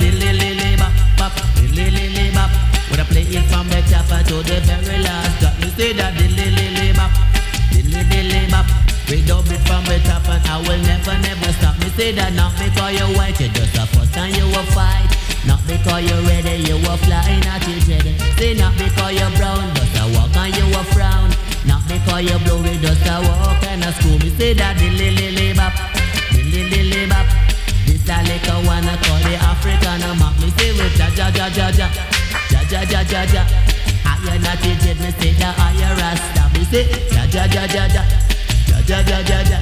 the 4.46 4.60
very 4.62 5.00
last 5.04 5.40
drop, 5.40 5.56
me 5.60 5.70
see 5.78 5.94
that 5.94 6.14
the 6.18 6.28
dilly 6.28 6.92
bop, 6.94 7.12
dilly 7.72 8.04
dilly 8.10 8.50
bop. 8.52 8.68
We 9.10 9.22
dub 9.22 9.46
it 9.52 9.60
from 9.68 9.84
the 9.86 10.00
top 10.08 10.26
and 10.32 10.42
I 10.48 10.58
will 10.64 10.80
never, 10.84 11.16
never 11.20 11.52
stop. 11.60 11.76
Me 11.80 11.90
say 11.94 12.12
that 12.16 12.34
not 12.34 12.56
because 12.56 12.96
you're 12.98 13.12
white, 13.20 13.40
you 13.40 13.50
just 13.52 13.76
a 13.76 13.86
fuss 13.92 14.16
and 14.18 14.32
you 14.36 14.48
will 14.48 14.68
fight. 14.72 15.06
Not 15.46 15.60
because 15.68 16.08
you're 16.08 16.24
ready, 16.24 16.64
you 16.64 16.80
will 16.80 16.98
fly, 17.04 17.40
not 17.44 17.62
you 17.68 17.78
ready. 17.84 18.16
Say 18.40 18.56
not 18.56 18.74
because 18.80 19.14
you're 19.14 19.34
brown, 19.36 19.64
just 19.76 20.00
a 20.00 20.04
walk 20.16 20.34
and 20.40 20.56
you 20.56 20.66
will 20.72 20.88
frown. 20.96 21.30
Not 21.68 21.84
because 21.88 22.24
you're 22.24 22.40
blue, 22.48 22.64
just 22.80 23.06
a 23.06 23.20
walk 23.22 23.64
and 23.68 23.84
a 23.84 23.92
school. 24.00 24.18
Me 24.24 24.32
say 24.40 24.56
that 24.56 24.80
lily 24.80 25.12
lily 25.14 25.52
bop, 25.54 25.76
lily 26.32 26.64
lily 26.72 27.06
bop. 27.12 27.28
This 27.86 28.08
a 28.08 28.18
little 28.24 28.64
one 28.64 28.88
I 28.88 28.96
call 29.04 29.20
the 29.20 29.36
African 29.36 30.00
map. 30.20 30.34
Me 30.40 30.48
say 30.58 30.72
with 30.74 30.96
ja 30.96 31.08
ja 31.12 31.28
ja 31.28 31.48
ja 31.52 31.68
ja, 31.76 31.88
ja 32.50 32.62
ja 32.72 32.82
ja 32.88 33.02
ja 33.04 33.22
ja. 33.36 33.44
I 34.24 34.36
am 34.36 34.42
not 34.42 34.64
it, 34.64 35.00
me 35.00 35.12
say 35.20 35.36
I 35.44 35.72
am 35.84 35.98
Rasta. 36.00 36.44
Me 36.54 36.64
say 36.72 36.88
ja 37.12 37.24
ja 37.28 37.44
ja 37.46 37.64
ja 37.76 37.86
ja. 37.92 38.04
Ja 38.88 39.00
ja 39.00 39.20
ja 39.20 39.20
ja. 39.30 39.40
ja. 39.52 39.60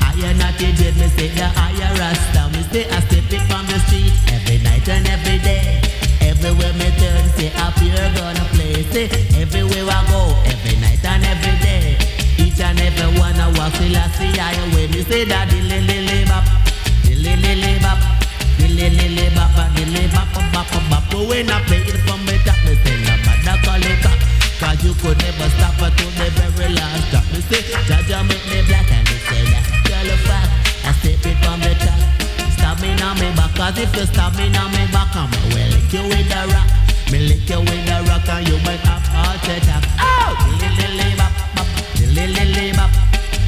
I 0.00 0.24
am 0.24 0.38
not 0.38 0.60
a 0.60 0.72
dread, 0.72 0.96
me 0.96 1.08
say 1.16 1.28
the 1.28 1.44
higher 1.44 1.92
rasta. 2.00 2.48
Me 2.52 2.62
say 2.72 2.84
I 2.88 3.00
step 3.06 3.32
it 3.32 3.42
from 3.48 3.64
the 3.66 3.78
street 3.86 4.12
every 4.32 4.58
night 4.64 4.88
and 4.88 5.06
every 5.08 5.38
day. 5.38 5.80
Everywhere 6.20 6.72
me 6.74 6.88
turn, 6.98 7.24
say 7.36 7.52
up 7.60 7.76
here 7.78 8.10
gonna 8.16 8.44
play. 8.52 8.82
Say 8.92 9.06
everywhere 9.40 9.86
I 9.88 10.00
go, 10.10 10.34
every 10.48 10.76
night 10.80 11.04
and 11.04 11.24
every 11.24 11.56
day. 11.60 11.96
Each 12.38 12.60
and 12.60 12.80
every 12.80 13.08
one 13.20 13.36
I 13.36 13.48
walk 13.56 13.72
till 13.74 13.96
I 13.96 14.08
see 14.16 14.32
I 14.40 14.52
away. 14.72 14.88
Me 14.88 15.02
say 15.04 15.24
the 15.24 15.38
lily 15.52 15.80
lily 15.86 16.24
bop, 16.24 16.44
the 17.04 17.14
lily 17.14 17.54
lily 17.54 17.78
bop, 17.80 17.98
the 18.60 18.68
lily 18.68 19.08
lily 19.16 20.06
bop 20.12 20.28
bop 20.52 20.52
bop 20.52 20.84
bop. 20.90 21.04
When 21.28 21.48
I 21.50 21.60
play 21.64 21.80
it 21.80 22.00
from 22.04 22.20
the 22.26 22.36
top, 22.44 22.58
me 22.64 22.76
say 22.84 22.96
no 23.04 23.14
matter 23.24 23.56
call 23.64 23.80
it 23.80 23.98
back. 24.04 24.20
Cause 24.60 24.84
you 24.84 24.92
could 25.00 25.16
never 25.18 25.48
stop 25.56 25.80
her 25.80 25.90
to 25.90 26.06
the 26.20 26.28
very 26.36 26.72
last 26.74 27.10
drop. 27.10 27.24
Me 27.32 27.40
say, 27.48 27.64
Jaja 27.88 28.20
make 28.28 28.44
me 28.52 28.60
black 28.68 28.90
and 28.92 29.04
me 29.08 29.16
say 29.24 29.42
that 29.52 29.64
girl 29.88 30.10
a 30.12 30.16
fact. 30.28 30.50
I 30.84 30.92
step 31.00 31.24
it 31.24 31.36
from 31.40 31.60
the 31.64 31.72
top. 31.80 32.00
Stab 32.56 32.76
me 32.84 32.92
now 33.00 33.14
me 33.16 33.32
back. 33.36 33.52
Cause 33.56 33.78
if 33.80 33.94
you 33.96 34.04
stab 34.04 34.36
me 34.36 34.48
now 34.50 34.68
me 34.68 34.84
back, 34.92 35.14
I'm 35.16 35.30
well 35.52 35.70
lick 35.72 35.92
you 35.92 36.04
with 36.04 36.28
the 36.28 36.40
rock. 36.52 36.68
Me 37.08 37.18
lick 37.24 37.48
you 37.48 37.60
with 37.64 37.84
the 37.88 37.96
rock 38.08 38.28
and 38.28 38.48
you 38.48 38.58
might 38.64 38.84
have 38.84 39.06
heart 39.08 39.40
attack. 39.48 39.84
Oh! 39.96 40.36
Lily 40.60 40.88
lily 40.92 41.16
bop 41.16 41.32
bop. 41.56 41.68
Lily 41.96 42.44
lily 42.52 42.72
bop. 42.76 42.92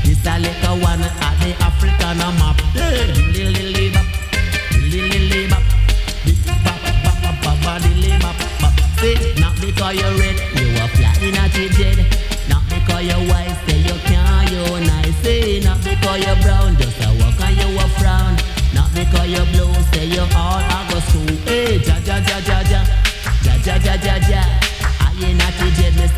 This 0.05 0.25
a 0.25 0.38
little 0.40 0.77
one 0.81 1.05
at 1.05 1.35
the 1.44 1.53
African 1.61 2.18
map. 2.40 2.57
Lily 2.75 3.53
lily 3.53 3.92
bop 3.92 4.21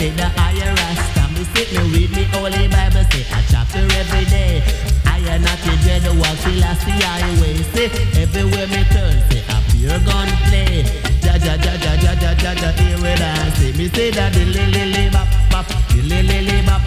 say 0.04 0.10
the 0.10 0.24
higher 0.24 0.74
Rasta. 0.74 1.22
Me 1.34 1.44
sit 1.54 1.72
me 1.72 1.82
read 1.92 2.10
me 2.10 2.24
holy 2.32 2.68
Bible 2.68 3.04
Say 3.10 3.22
a 3.22 3.38
chapter 3.50 3.84
every 4.00 4.24
day. 4.26 4.93
I 5.24 5.36
am 5.36 5.42
not 5.42 5.64
your 5.64 5.76
jet, 5.80 6.04
walk 6.20 6.28
I 6.28 6.74
see 6.76 7.00
highway. 7.00 7.56
Say 7.72 7.88
everywhere 8.20 8.68
me 8.68 8.84
turn, 8.92 9.16
say 9.32 9.42
up 9.48 9.64
here 9.72 9.98
gun 10.04 10.28
play. 10.48 10.84
Ja 11.24 11.34
ja 11.40 11.54
ja 11.56 11.74
ja 11.80 11.92
ja 11.96 12.12
ja 12.12 12.32
ja 12.42 12.52
ja, 12.52 12.70
here 12.76 12.98
we 13.00 13.14
dance. 13.16 13.56
Say 13.56 13.72
me 13.72 13.88
say 13.88 14.10
that 14.10 14.32
the 14.34 14.44
lily 14.44 14.84
lily 14.84 15.08
bop 15.10 15.28
bop, 15.50 15.66
the 15.88 16.02
lily 16.02 16.44
lily 16.44 16.60
bop. 16.68 16.82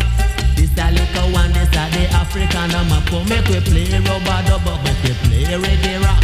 This 0.56 0.70
a 0.78 0.92
little 0.94 1.34
one, 1.34 1.52
this 1.52 1.74
a 1.74 1.90
the 1.90 2.06
African 2.14 2.70
map. 2.90 3.10
Come 3.10 3.28
make 3.28 3.48
we 3.50 3.60
play 3.60 3.90
rubber 4.06 4.40
dubber, 4.46 4.78
make 4.86 5.02
we 5.02 5.14
play 5.26 5.58
reggae 5.58 5.98
rock, 6.06 6.22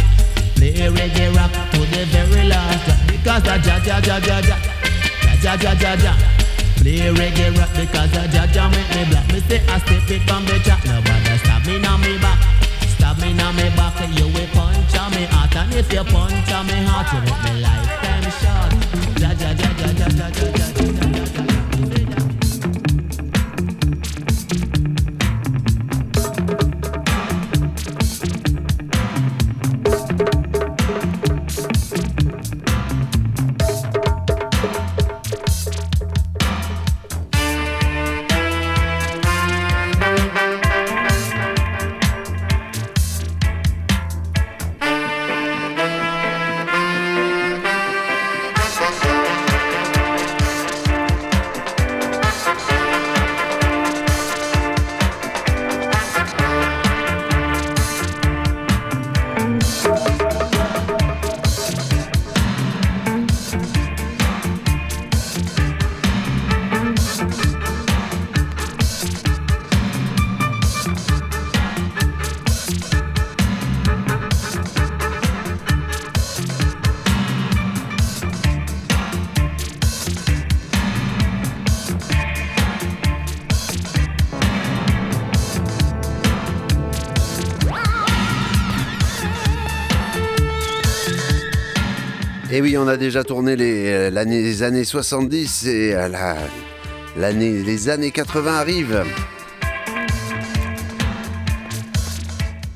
play 0.54 0.86
reggae 0.86 1.34
rock 1.34 1.50
to 1.72 1.80
the 1.90 2.06
very 2.14 2.46
last. 2.46 2.86
Because 3.10 3.42
a 3.50 3.58
ja 3.58 3.76
ja 3.82 3.98
ja 3.98 4.18
ja 4.22 4.38
ja, 4.38 4.56
ja 5.42 5.54
ja 5.54 5.54
ja 5.60 5.72
ja 5.82 5.94
ja. 5.98 6.14
Play 6.78 7.10
reggae 7.10 7.50
rock 7.58 7.74
because 7.74 8.16
a 8.16 8.24
ja 8.30 8.46
ja 8.54 8.68
make 8.70 8.94
me 8.94 9.04
black. 9.10 9.26
Me 9.32 9.40
say 9.48 9.58
I 9.66 9.78
step 9.82 10.10
it 10.10 10.22
from 10.28 10.44
the 10.46 10.54
nobody 10.54 11.02
stop 11.02 11.13
me 11.66 11.78
now 11.78 11.96
me 11.96 12.18
back. 12.18 12.38
Stab 12.88 13.18
me 13.18 13.32
now 13.32 13.52
me 13.52 13.68
back, 13.76 13.96
you 14.18 14.26
will 14.26 14.46
punch 14.52 14.96
on 14.98 15.10
me 15.12 15.24
heart 15.26 15.56
And 15.56 15.74
if 15.74 15.92
you 15.92 16.04
punch 16.04 16.52
on 16.52 16.66
me 16.66 16.84
heart, 16.84 17.12
you 17.12 17.20
make 17.20 17.42
me 17.44 17.60
lifetime 17.60 18.30
short 18.40 18.74
ja 19.20 19.32
ja 19.32 19.50
ja 19.52 19.73
on 92.78 92.88
a 92.88 92.96
déjà 92.96 93.24
tourné 93.24 93.56
les, 93.56 93.86
euh, 93.88 94.10
années 94.62 94.84
70 94.84 95.66
et 95.66 95.94
euh, 95.94 96.08
la- 96.08 96.36
les 97.32 97.88
années 97.88 98.10
80 98.10 98.54
arrivent. 98.56 99.04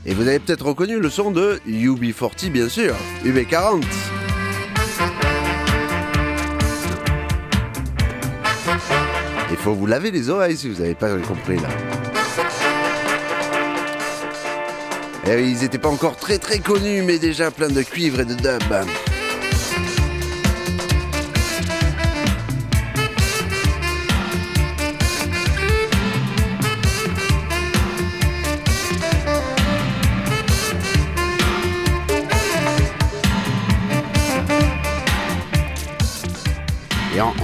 Et 0.07 0.15
vous 0.15 0.27
avez 0.27 0.39
peut-être 0.39 0.65
reconnu 0.65 0.99
le 0.99 1.11
son 1.11 1.31
de 1.31 1.61
UB40, 1.69 2.51
bien 2.51 2.69
sûr, 2.69 2.95
UB40. 3.25 3.85
Il 9.51 9.57
faut 9.57 9.75
vous 9.75 9.87
laver 9.87 10.11
les 10.11 10.29
oreilles 10.31 10.57
si 10.57 10.69
vous 10.69 10.81
n'avez 10.81 10.95
pas 10.95 11.15
compris 11.19 11.57
là. 11.57 11.69
Et 15.27 15.37
oui, 15.37 15.53
ils 15.57 15.63
n'étaient 15.63 15.79
pas 15.79 15.89
encore 15.91 16.17
très 16.17 16.39
très 16.39 16.59
connus, 16.59 17.03
mais 17.03 17.19
déjà 17.19 17.51
plein 17.51 17.69
de 17.69 17.83
cuivre 17.83 18.21
et 18.21 18.25
de 18.25 18.35
dub. 18.35 18.63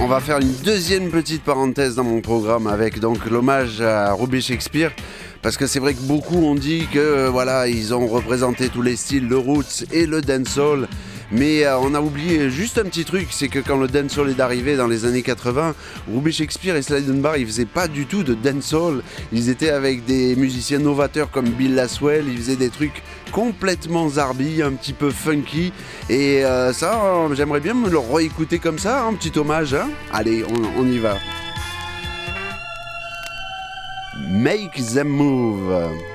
On, 0.05 0.07
va 0.07 0.19
faire 0.19 0.37
une 0.37 0.53
deuxième 0.63 1.09
petite 1.09 1.43
parenthèse 1.43 1.95
dans 1.95 2.03
mon 2.03 2.21
programme 2.21 2.67
avec 2.67 2.99
donc 2.99 3.25
l'hommage 3.25 3.81
à 3.81 4.13
Ruby 4.13 4.39
Shakespeare. 4.39 4.91
Parce 5.41 5.57
que 5.57 5.65
c'est 5.65 5.79
vrai 5.79 5.95
que 5.95 6.01
beaucoup 6.01 6.35
ont 6.35 6.53
dit 6.53 6.85
que 6.93 6.99
euh, 6.99 7.29
voilà, 7.31 7.67
ils 7.67 7.91
ont 7.91 8.05
représenté 8.05 8.69
tous 8.69 8.83
les 8.83 8.95
styles, 8.95 9.27
le 9.27 9.37
roots 9.39 9.83
et 9.91 10.05
le 10.05 10.21
dancehall. 10.21 10.87
Mais 11.37 11.65
euh, 11.65 11.77
on 11.79 11.93
a 11.93 11.99
oublié 11.99 12.49
juste 12.49 12.77
un 12.77 12.83
petit 12.83 13.03
truc, 13.03 13.27
c'est 13.31 13.49
que 13.49 13.59
quand 13.59 13.75
le 13.75 13.87
dancehall 13.89 14.29
est 14.29 14.39
arrivé 14.39 14.77
dans 14.77 14.87
les 14.87 15.05
années 15.05 15.21
80, 15.21 15.75
Ruby 16.13 16.31
Shakespeare 16.31 16.77
et 16.77 16.81
Bar, 17.13 17.35
ils 17.35 17.45
faisaient 17.45 17.65
pas 17.65 17.89
du 17.89 18.05
tout 18.05 18.23
de 18.23 18.33
dancehall. 18.33 19.01
Ils 19.33 19.49
étaient 19.49 19.69
avec 19.69 20.05
des 20.05 20.35
musiciens 20.37 20.79
novateurs 20.79 21.31
comme 21.31 21.49
Bill 21.49 21.75
Laswell, 21.75 22.25
ils 22.29 22.37
faisaient 22.37 22.55
des 22.55 22.69
trucs 22.69 23.03
complètement 23.33 24.07
zarbi, 24.07 24.61
un 24.61 24.71
petit 24.71 24.93
peu 24.93 25.11
funky. 25.11 25.73
Et 26.09 26.45
euh, 26.45 26.71
ça, 26.71 27.27
j'aimerais 27.33 27.59
bien 27.59 27.73
me 27.73 27.89
le 27.89 27.99
réécouter 27.99 28.59
comme 28.59 28.79
ça, 28.79 29.03
un 29.03 29.13
petit 29.13 29.37
hommage. 29.37 29.73
Hein. 29.73 29.89
Allez, 30.13 30.45
on, 30.45 30.81
on 30.81 30.87
y 30.87 30.99
va. 30.99 31.17
Make 34.29 34.81
them 34.93 35.09
move. 35.09 36.14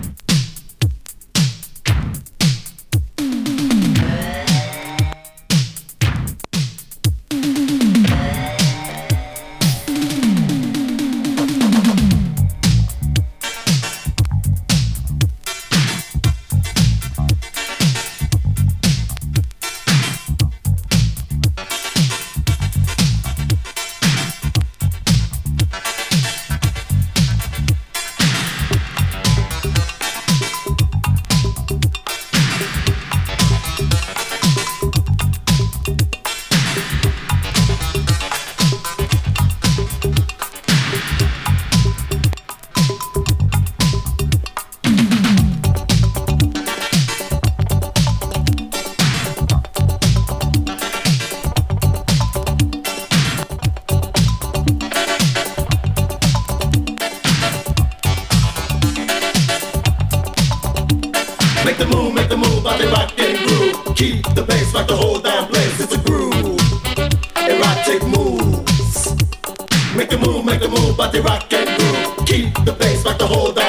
the 72.65 72.73
bass 72.73 73.05
like 73.05 73.17
the 73.17 73.27
whole. 73.27 73.60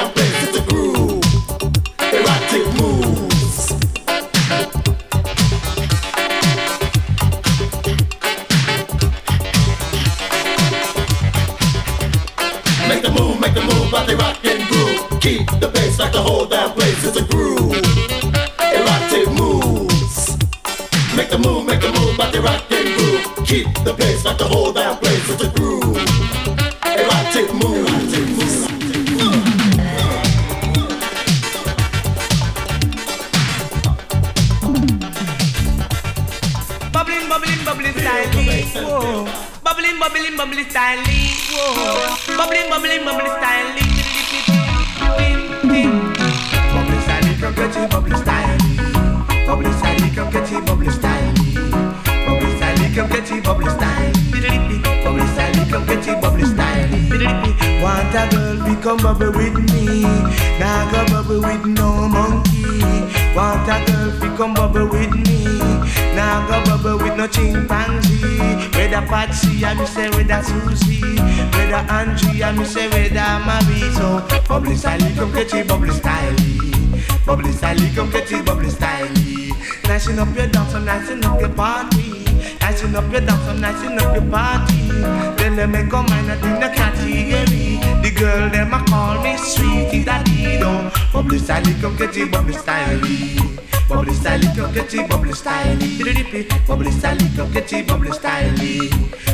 diripi, 96.03 96.45
bubbly 96.67 96.91
styly, 96.91 97.27
coquetty, 97.35 97.87
bubbly 97.87 98.11
styly, 98.11 98.89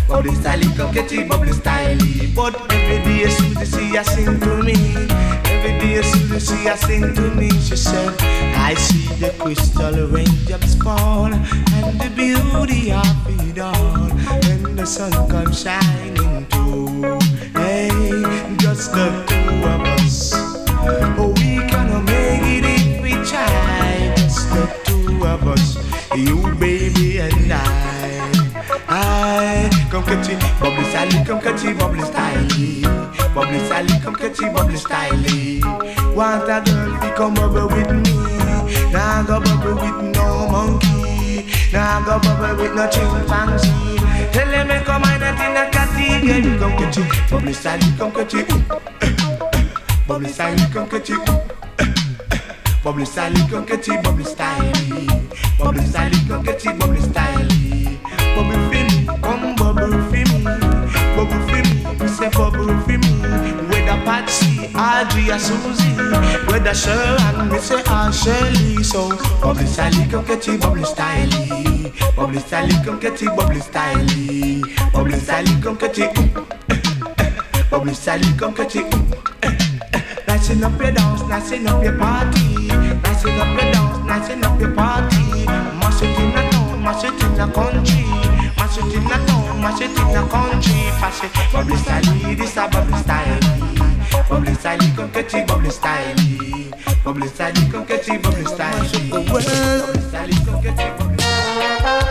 bubbly 0.08 0.32
styly, 0.32 0.68
coquetty, 0.78 1.28
bubbly 1.28 1.52
styly. 1.52 2.34
But 2.36 2.56
every 2.72 3.00
day 3.04 3.30
soon 3.30 3.56
Susie 3.56 3.66
see 3.66 3.96
her 3.96 4.04
sing 4.04 4.40
to 4.40 4.64
me, 4.64 4.76
every 5.46 5.74
day 5.80 6.02
soon 6.02 6.40
Susie 6.40 6.46
see 6.46 6.68
her 6.68 6.78
sing 6.78 7.16
to 7.16 7.32
me. 7.36 7.50
She 7.50 7.76
said, 7.76 8.16
I 8.56 8.76
see 8.76 9.08
the 9.16 9.32
crystal 9.40 10.08
raindrops 10.08 10.76
fall 10.76 11.34
and 11.34 12.00
the 12.00 12.10
beauty 12.16 12.92
of 12.92 13.18
it 13.28 13.60
all, 13.60 14.10
when 14.48 14.76
the 14.76 14.86
sun 14.86 15.12
comes 15.30 15.62
shining 15.62 16.46
through. 16.48 17.20
Hey, 17.54 17.90
just 18.58 18.92
the 18.94 19.08
two 19.28 19.66
of 19.68 19.82
us, 20.00 20.34
oh, 21.18 21.34
we 21.38 21.58
cannot 21.68 22.04
make 22.06 22.44
it 22.44 22.66
if 22.66 23.02
we 23.02 23.12
try. 23.26 24.14
Just 24.18 24.50
the 24.52 24.66
two 24.86 25.26
of 25.26 25.48
us. 25.48 25.78
You 26.16 26.54
comme 29.90 30.04
que 30.04 30.14
tu 30.26 30.36
Bobble 30.60 30.86
sali 30.92 31.24
comme 31.26 31.40
que 31.40 31.50
tu 31.50 31.74
Bubbly 31.74 32.02
style. 32.02 32.88
Bobble 33.34 33.60
sali 33.68 34.00
comme 34.02 34.16
que 34.16 34.28
tu 34.28 34.50
Bobble 34.52 34.78
style. 34.78 35.62
Want 36.16 36.50
a 36.50 36.62
girl 36.62 37.00
to 37.00 37.14
come 37.16 37.38
over 37.40 37.68
with 37.68 37.92
me. 37.92 38.14
Now 38.92 39.24
go 39.24 39.40
bubble 39.40 39.76
with 39.76 40.16
no 40.16 40.48
monkey. 40.48 41.46
Now 41.74 42.02
go 42.02 42.20
bubble 42.20 42.56
with 42.62 42.76
no 42.76 42.88
chimpanzee. 42.90 43.98
Tell 44.32 44.48
him 44.48 44.70
I 44.70 44.84
come 44.84 45.04
in 45.04 45.24
a 45.24 45.70
category. 45.72 46.58
Comme 46.60 46.76
que 46.78 46.92
tu 46.92 47.04
Bobble 47.30 47.54
sali 47.54 47.86
comme 47.98 48.12
que 48.12 48.24
tu 48.24 48.46
bubbly 50.08 50.30
sali 50.30 50.64
Come 50.74 50.88
que 50.88 50.98
tu 50.98 51.18
Bubble 52.84 53.06
sali 53.06 53.48
comme 53.48 53.66
que 53.66 53.76
tu 53.76 53.98
Bobble 54.04 54.26
style. 54.26 55.08
Bobble 55.58 55.86
sali 55.86 56.18
comme 56.28 56.44
que 56.44 56.52
tu 56.52 56.74
Bobble 56.74 57.02
style. 57.02 58.00
Bobble 58.36 58.60
fin 58.72 58.89
Patsy, 64.20 65.32
or 65.32 65.40
Susie. 65.40 65.96
Whether 66.48 66.74
Sir 66.74 67.18
and 67.20 67.52
me 67.52 67.58
say 67.60 67.82
Aunt 67.88 68.14
Shirley. 68.14 68.84
So, 68.84 69.16
bubbly 69.42 69.66
style, 69.66 69.94
come 70.12 70.26
get 70.26 70.48
it, 70.48 70.60
bubbly 70.60 70.84
style. 70.84 71.30
Bubbly 72.16 72.40
style, 72.40 72.70
come 72.84 73.00
get 73.00 73.22
it, 73.22 73.36
bubbly 73.36 73.62
style. 73.62 74.06
Bubbly 74.92 75.20
style, 75.20 75.46
come 75.62 75.76
get 75.78 75.98
it. 76.00 76.34
Bubbly 77.70 77.94
style, 77.94 78.20
come 78.38 78.54
get 78.54 78.76
it. 78.76 78.94
Nicing 80.28 80.64
up 80.64 80.80
your 80.80 80.92
dance, 80.92 81.22
nicing 81.24 81.68
up 81.68 81.84
your 81.84 81.98
party. 81.98 82.68
Nicing 82.68 83.40
up 83.40 83.62
your 83.62 83.72
dance, 83.72 84.06
nicing 84.06 84.44
up 84.44 84.60
your 84.60 84.76
party. 84.76 85.46
Mash 85.80 86.04
it 86.04 86.20
in 86.20 86.32
the 86.36 86.42
town, 86.52 86.84
mash 86.84 87.04
it 87.04 87.24
in 87.24 87.36
the 87.36 87.48
country. 87.54 88.04
Mash 88.58 88.78
it 88.78 88.94
in 88.94 89.04
the 89.04 89.18
town, 89.28 89.62
mash 89.62 89.82
it 89.82 89.90
in 89.90 90.08
the 90.12 90.28
country. 90.30 90.74
Fash 91.00 91.24
it, 91.24 91.32
bubbly 91.54 91.78
style, 91.78 92.36
this 92.36 92.58
a 92.58 92.68
bubbly 92.68 92.98
style. 92.98 93.69
Bubbly 94.30 94.54
style, 94.54 94.80
come 94.96 95.12
it, 95.16 95.48
bubbly 95.48 95.72
style. 95.72 96.16
Bubbly 97.04 97.28
style, 97.28 97.54
come 97.72 97.86
it, 97.90 98.08
bubbly 98.22 98.46
style. 98.46 98.86
Bubbly 99.10 99.42
style, 99.42 100.30
come 100.46 100.66
it, 100.66 100.78
bubbly 100.98 101.18
style. 101.18 101.60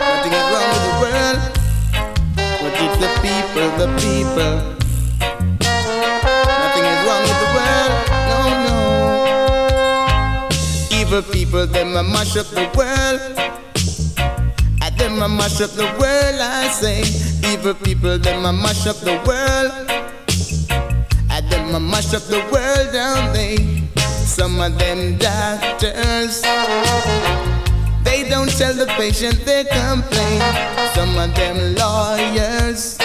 Nothing 0.03 0.33
is 0.33 0.45
wrong 0.51 0.67
with 0.69 0.83
the 0.85 0.93
world, 1.01 1.39
but 2.59 2.73
it's 2.83 2.97
the 2.99 3.09
people, 3.23 3.67
the 3.79 3.87
people. 4.03 4.53
Nothing 6.59 6.85
is 6.91 6.99
wrong 7.07 7.23
with 7.23 7.39
the 7.39 7.49
world, 7.55 7.91
no, 8.29 8.39
no. 8.65 8.77
Evil 10.99 11.23
people, 11.31 11.65
them 11.67 11.95
a 11.95 12.03
mash 12.03 12.35
up 12.35 12.47
the 12.47 12.67
world. 12.75 13.21
Them 14.97 15.21
a 15.21 15.29
mash 15.29 15.61
up 15.61 15.71
the 15.71 15.85
world, 15.97 16.41
I 16.41 16.67
say. 16.67 17.03
Evil 17.49 17.73
people, 17.73 18.17
them 18.19 18.43
a 18.43 18.51
mash 18.51 18.85
up 18.85 18.97
the 18.97 19.15
world. 19.25 19.71
Them 21.49 21.75
a 21.75 21.79
mash 21.79 22.13
up 22.13 22.23
the 22.23 22.39
world, 22.51 22.93
don't 22.93 23.33
they? 23.33 23.57
Some 23.97 24.59
of 24.61 24.77
them 24.77 25.17
doctors. 25.17 26.41
They 28.03 28.27
don't 28.29 28.49
tell 28.49 28.73
the 28.73 28.87
patient 28.97 29.45
their 29.45 29.65
complaint. 29.65 30.43
Some 30.95 31.17
of 31.17 31.33
them 31.35 31.75
lawyers. 31.75 32.97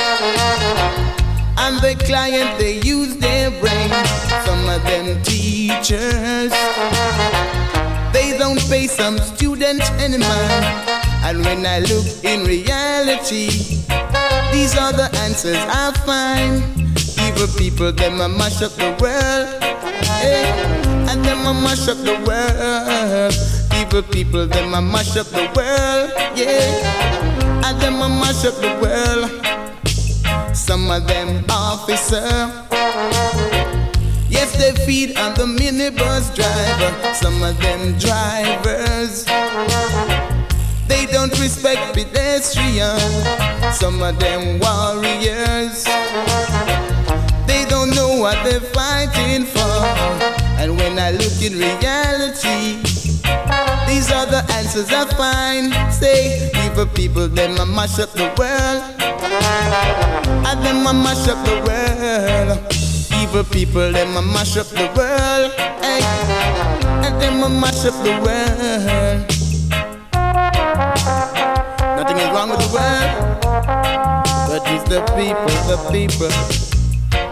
And 1.57 1.79
the 1.81 1.95
client, 2.05 2.59
they 2.59 2.81
use 2.81 3.17
their 3.17 3.51
brain. 3.61 3.91
Some 4.45 4.69
of 4.69 4.83
them 4.85 5.23
teachers. 5.23 6.53
They 8.13 8.37
don't 8.39 8.61
pay 8.69 8.87
some 8.87 9.19
students 9.19 9.91
any 9.93 10.19
mind. 10.19 10.65
And 11.25 11.45
when 11.45 11.65
I 11.67 11.79
look 11.81 12.07
in 12.23 12.45
reality, 12.45 13.49
these 14.53 14.77
are 14.77 14.93
the 14.93 15.09
answers 15.23 15.57
I 15.57 15.91
find. 16.05 16.63
Evil 17.35 17.59
people, 17.59 17.91
them 17.91 18.21
a 18.21 18.29
mash 18.29 18.63
up 18.63 18.71
the 18.73 18.97
world. 19.01 19.63
Hey, 20.05 20.53
and 21.11 21.25
them 21.25 21.45
a 21.45 21.53
mash 21.53 21.89
up 21.89 21.97
the 21.99 22.15
world. 22.25 23.35
Evil 23.75 24.03
people, 24.03 24.47
them 24.47 24.73
a 24.73 24.81
mash 24.81 25.17
up 25.17 25.27
the 25.27 25.51
world. 25.57 26.13
Yeah, 26.37 27.67
and 27.67 27.81
them 27.81 28.01
a 28.01 28.09
mash 28.09 28.45
up 28.45 28.55
the 28.63 28.79
world. 28.81 29.31
Some 30.57 30.89
of 30.93 31.09
them 31.09 31.45
officer. 31.51 32.23
Yes, 34.31 34.57
they 34.57 34.73
feed 34.87 35.19
on 35.19 35.35
the 35.35 35.47
minibus 35.47 36.33
driver. 36.37 37.15
Some 37.15 37.43
of 37.43 37.61
them 37.61 37.99
drivers. 37.99 39.25
They 40.87 41.07
don't 41.07 41.37
respect 41.41 41.95
pedestrians. 41.95 43.27
Some 43.77 44.03
of 44.03 44.21
them 44.21 44.61
warriors. 44.61 45.85
What 48.25 48.43
they're 48.43 48.59
fighting 48.59 49.45
for. 49.45 49.85
And 50.57 50.79
when 50.79 50.99
I 50.99 51.11
look 51.11 51.43
in 51.43 51.59
reality, 51.59 52.81
these 53.87 54.11
are 54.11 54.25
the 54.25 54.43
answers 54.57 54.91
I 54.91 55.05
find. 55.13 55.75
Say, 55.93 56.51
evil 56.65 56.87
people, 56.87 57.29
them 57.29 57.59
a 57.59 57.67
mash 57.67 57.99
up 57.99 58.13
the 58.13 58.33
world. 58.39 58.83
And 60.49 60.65
them 60.65 60.87
a 60.87 60.95
mash 60.95 61.29
up 61.29 61.45
the 61.45 61.61
world. 61.69 62.73
Evil 63.21 63.45
people, 63.45 63.93
them 63.93 64.17
a 64.17 64.23
mash 64.23 64.57
up 64.57 64.69
the 64.69 64.87
world. 64.97 65.53
Hey, 65.85 66.01
and 67.05 67.21
them 67.21 67.43
a 67.43 67.49
mash 67.51 67.85
up 67.85 67.93
the 68.03 68.15
world. 68.25 69.21
Nothing 71.99 72.17
is 72.17 72.31
wrong 72.33 72.49
with 72.49 72.61
the 72.61 72.73
world, 72.73 73.41
but 74.49 74.63
it's 74.73 74.89
the 74.89 75.03
people, 75.13 75.59
the 75.69 75.77
people. 75.93 76.74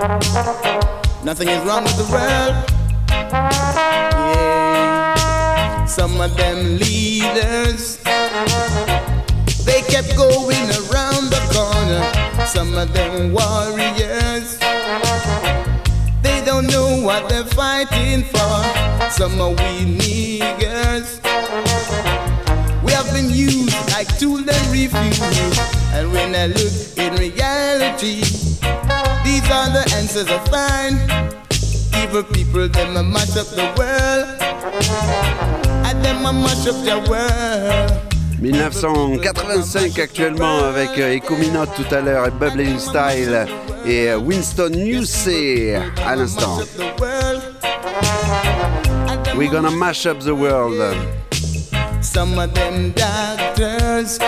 Nothing 0.03 1.47
is 1.49 1.65
wrong 1.65 1.85
with 1.85 1.97
the 1.97 2.03
world. 2.11 2.57
Yeah, 4.35 5.15
some 5.85 6.21
of 6.21 6.37
them 6.37 6.77
leaders. 6.79 7.99
They 9.65 9.81
kept 9.83 10.17
going 10.17 10.71
around 10.91 11.31
the 11.31 11.41
corner. 11.55 12.03
Some 12.47 12.75
of 12.77 12.93
them 12.93 13.33
warriors. 13.33 14.59
They 16.21 16.43
don't 16.45 16.67
know 16.67 17.01
what 17.01 17.29
they're 17.29 17.45
fighting 17.45 18.25
for. 18.25 18.65
Some 19.09 19.41
are 19.41 19.51
we 19.51 19.85
niggers. 19.87 21.21
We 23.13 23.19
have 23.19 23.29
been 23.29 23.37
used 23.37 23.75
like 23.93 24.09
tools 24.19 24.49
and 24.49 24.73
refused. 24.73 25.23
And 25.93 26.11
when 26.13 26.35
I 26.35 26.47
look 26.47 26.73
in 26.97 27.15
reality, 27.17 28.23
these 29.23 29.45
are 29.51 29.69
the 29.69 29.85
answers 29.97 30.29
I 30.29 30.39
find. 30.49 30.97
Evil 32.03 32.23
people, 32.23 32.69
them 32.69 32.97
a 32.97 33.03
mash 33.03 33.37
up 33.37 33.49
the 33.49 33.69
world. 33.77 34.41
And 35.85 36.03
them 36.03 36.25
a 36.25 36.33
mash 36.33 36.67
up 36.67 36.83
the 36.85 36.99
world. 37.11 37.93
1985 38.41 39.99
actuellement 39.99 40.59
avec 40.65 40.99
euh, 40.99 41.19
tout 41.77 41.95
à 41.95 42.01
l'heure 42.01 42.27
et 42.27 42.31
Bubbling 42.31 42.79
Style 42.79 43.47
et 43.87 44.09
euh, 44.09 44.17
Winston 44.17 44.71
Newsey 44.71 45.77
à 46.05 46.17
l'instant. 46.17 46.61
We're 49.37 49.51
gonna 49.51 49.71
mash 49.71 50.07
up 50.07 50.21
the 50.21 50.35
world. 50.35 50.81
Some 52.13 52.39
of 52.39 52.53
them 52.53 52.93
doctors, 52.93 54.19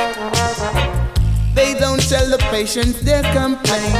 they 1.54 1.74
don't 1.78 2.00
tell 2.00 2.26
the 2.30 2.38
patients 2.50 3.02
their 3.02 3.22
complaint. 3.34 3.94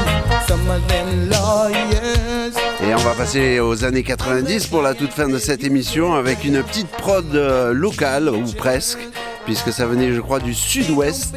Some 0.49 0.71
of 0.71 0.89
them 0.89 1.29
lawyers. 1.29 2.55
Et 2.83 2.95
on 2.95 2.99
va 2.99 3.13
passer 3.13 3.61
aux 3.61 3.85
années 3.85 4.03
90 4.03 4.69
pour 4.69 4.81
la 4.81 4.95
toute 4.95 5.13
fin 5.13 5.29
de 5.29 5.37
cette 5.37 5.65
émission 5.65 6.15
avec 6.15 6.45
une 6.45 6.63
petite 6.63 6.89
prod 6.93 7.27
euh, 7.35 7.75
locale, 7.75 8.31
ou 8.31 8.51
presque, 8.53 9.01
puisque 9.45 9.71
ça 9.71 9.85
venait, 9.85 10.15
je 10.15 10.21
crois, 10.23 10.41
du 10.41 10.55
sud-ouest 10.55 11.37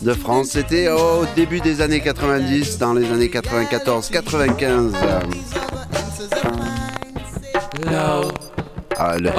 de 0.00 0.14
France. 0.14 0.48
C'était 0.52 0.88
au 0.88 1.26
début 1.36 1.60
des 1.60 1.82
années 1.82 2.00
90, 2.00 2.78
dans 2.78 2.94
les 2.94 3.04
années 3.12 3.28
94-95. 3.28 4.92
Ah, 9.04 9.16
le- 9.18 9.30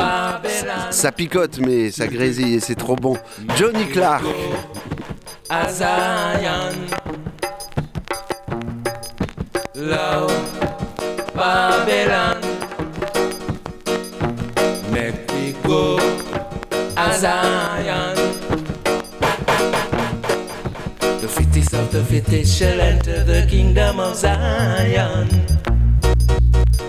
ça 0.91 1.11
picote, 1.13 1.57
mais 1.59 1.89
ça 1.89 2.07
grésille 2.07 2.55
et 2.55 2.59
c'est 2.59 2.75
trop 2.75 2.97
bon. 2.97 3.15
Johnny 3.57 3.85
Clark. 3.85 4.23
The 21.21 21.27
fittest 21.29 21.73
of 21.73 21.91
the 21.91 22.03
fittest 22.03 22.57
shall 22.57 22.79
enter 22.81 23.23
the 23.23 23.45
kingdom 23.49 23.99
of 23.99 24.15
Zion. 24.17 25.27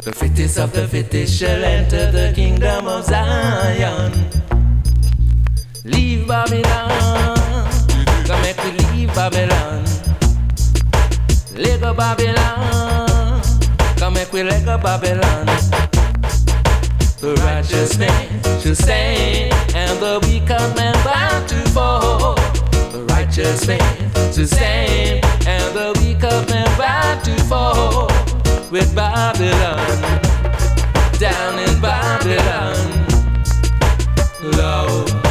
The 0.05 0.12
fittest 0.12 0.59
of 0.59 0.70
the 0.74 0.86
fittest 0.86 1.34
shall 1.34 1.64
enter 1.64 2.12
the 2.12 2.30
kingdom 2.34 2.86
of 2.86 3.07
Zion. 3.07 4.12
Leave 5.82 6.28
Babylon. 6.28 7.70
Come 8.26 8.42
make 8.42 8.62
we 8.64 8.72
leave 8.72 9.14
Babylon. 9.14 9.82
Let 11.57 11.80
Babylon. 11.96 13.40
Come 13.96 14.12
make 14.12 14.30
we 14.30 14.42
let 14.42 14.66
Babylon. 14.66 15.46
The 17.22 17.34
righteous 17.42 17.96
man 17.96 18.42
shall 18.61 18.74
stand, 18.74 19.55
and 19.74 19.98
the 20.00 20.20
wicked 20.28 20.76
man 20.76 20.94
bound 21.02 21.48
to 21.48 21.57
fall. 21.70 22.34
The 22.92 23.07
righteous 23.09 23.66
man 23.66 24.12
shall 24.34 24.44
stand, 24.44 25.24
and 25.48 25.74
the 25.74 25.98
wicked 25.98 26.50
man 26.50 26.68
bound 26.76 27.24
to 27.24 27.34
fall. 27.44 28.43
With 28.75 28.93
Babylon, 28.93 30.03
down 31.20 31.61
in 31.61 31.81
Babylon, 31.81 33.07
low 34.43 35.24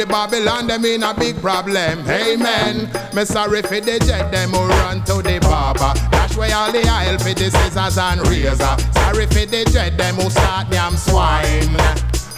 the 0.00 0.06
Babylon 0.06 0.66
them 0.66 0.84
in 0.86 1.02
a 1.02 1.12
big 1.12 1.36
problem. 1.42 2.00
Amen. 2.08 2.88
Me 3.14 3.24
sorry 3.26 3.60
for 3.60 3.80
the 3.80 3.98
jet 4.06 4.30
them 4.32 4.50
who 4.50 4.66
run 4.66 5.04
to 5.04 5.20
the 5.20 5.38
barber. 5.40 5.92
Dash 6.10 6.36
way 6.36 6.52
all 6.52 6.72
the 6.72 6.86
aisle 6.88 7.18
for 7.18 7.34
the 7.34 7.50
scissors 7.50 7.98
and 7.98 8.26
razor. 8.26 8.76
Sorry 8.94 9.26
for 9.26 9.44
the 9.44 9.68
jet 9.70 9.98
them 9.98 10.14
who 10.14 10.30
start 10.30 10.70
damn 10.70 10.96
swine. 10.96 11.76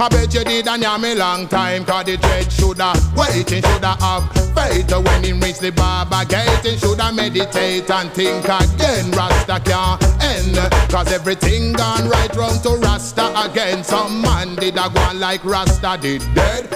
I 0.00 0.08
bet 0.08 0.34
you 0.34 0.42
did 0.42 0.66
and 0.66 0.82
yam 0.82 1.04
a 1.04 1.14
long 1.14 1.46
time 1.46 1.84
Cause 1.84 2.06
the 2.06 2.16
dread 2.16 2.50
shoulda 2.50 2.92
waiting 3.14 3.62
shoulda 3.62 3.94
have 4.00 4.26
faith 4.56 4.90
When 4.90 5.22
him 5.22 5.40
reach 5.40 5.60
the 5.60 5.70
barber 5.70 6.24
gate 6.24 6.64
He 6.64 6.76
shoulda 6.76 7.12
meditate 7.12 7.88
and 7.88 8.10
think 8.10 8.44
again 8.44 9.12
Rasta 9.12 9.60
can't 9.60 10.02
end 10.20 10.56
Cause 10.90 11.12
everything 11.12 11.74
gone 11.74 12.08
right 12.08 12.34
round 12.34 12.64
to 12.64 12.70
Rasta 12.82 13.32
again 13.44 13.84
Some 13.84 14.22
man 14.22 14.56
did 14.56 14.76
a 14.76 14.90
go 14.92 15.12
like 15.14 15.44
Rasta 15.44 15.96
did 16.00 16.22
dead 16.34 16.71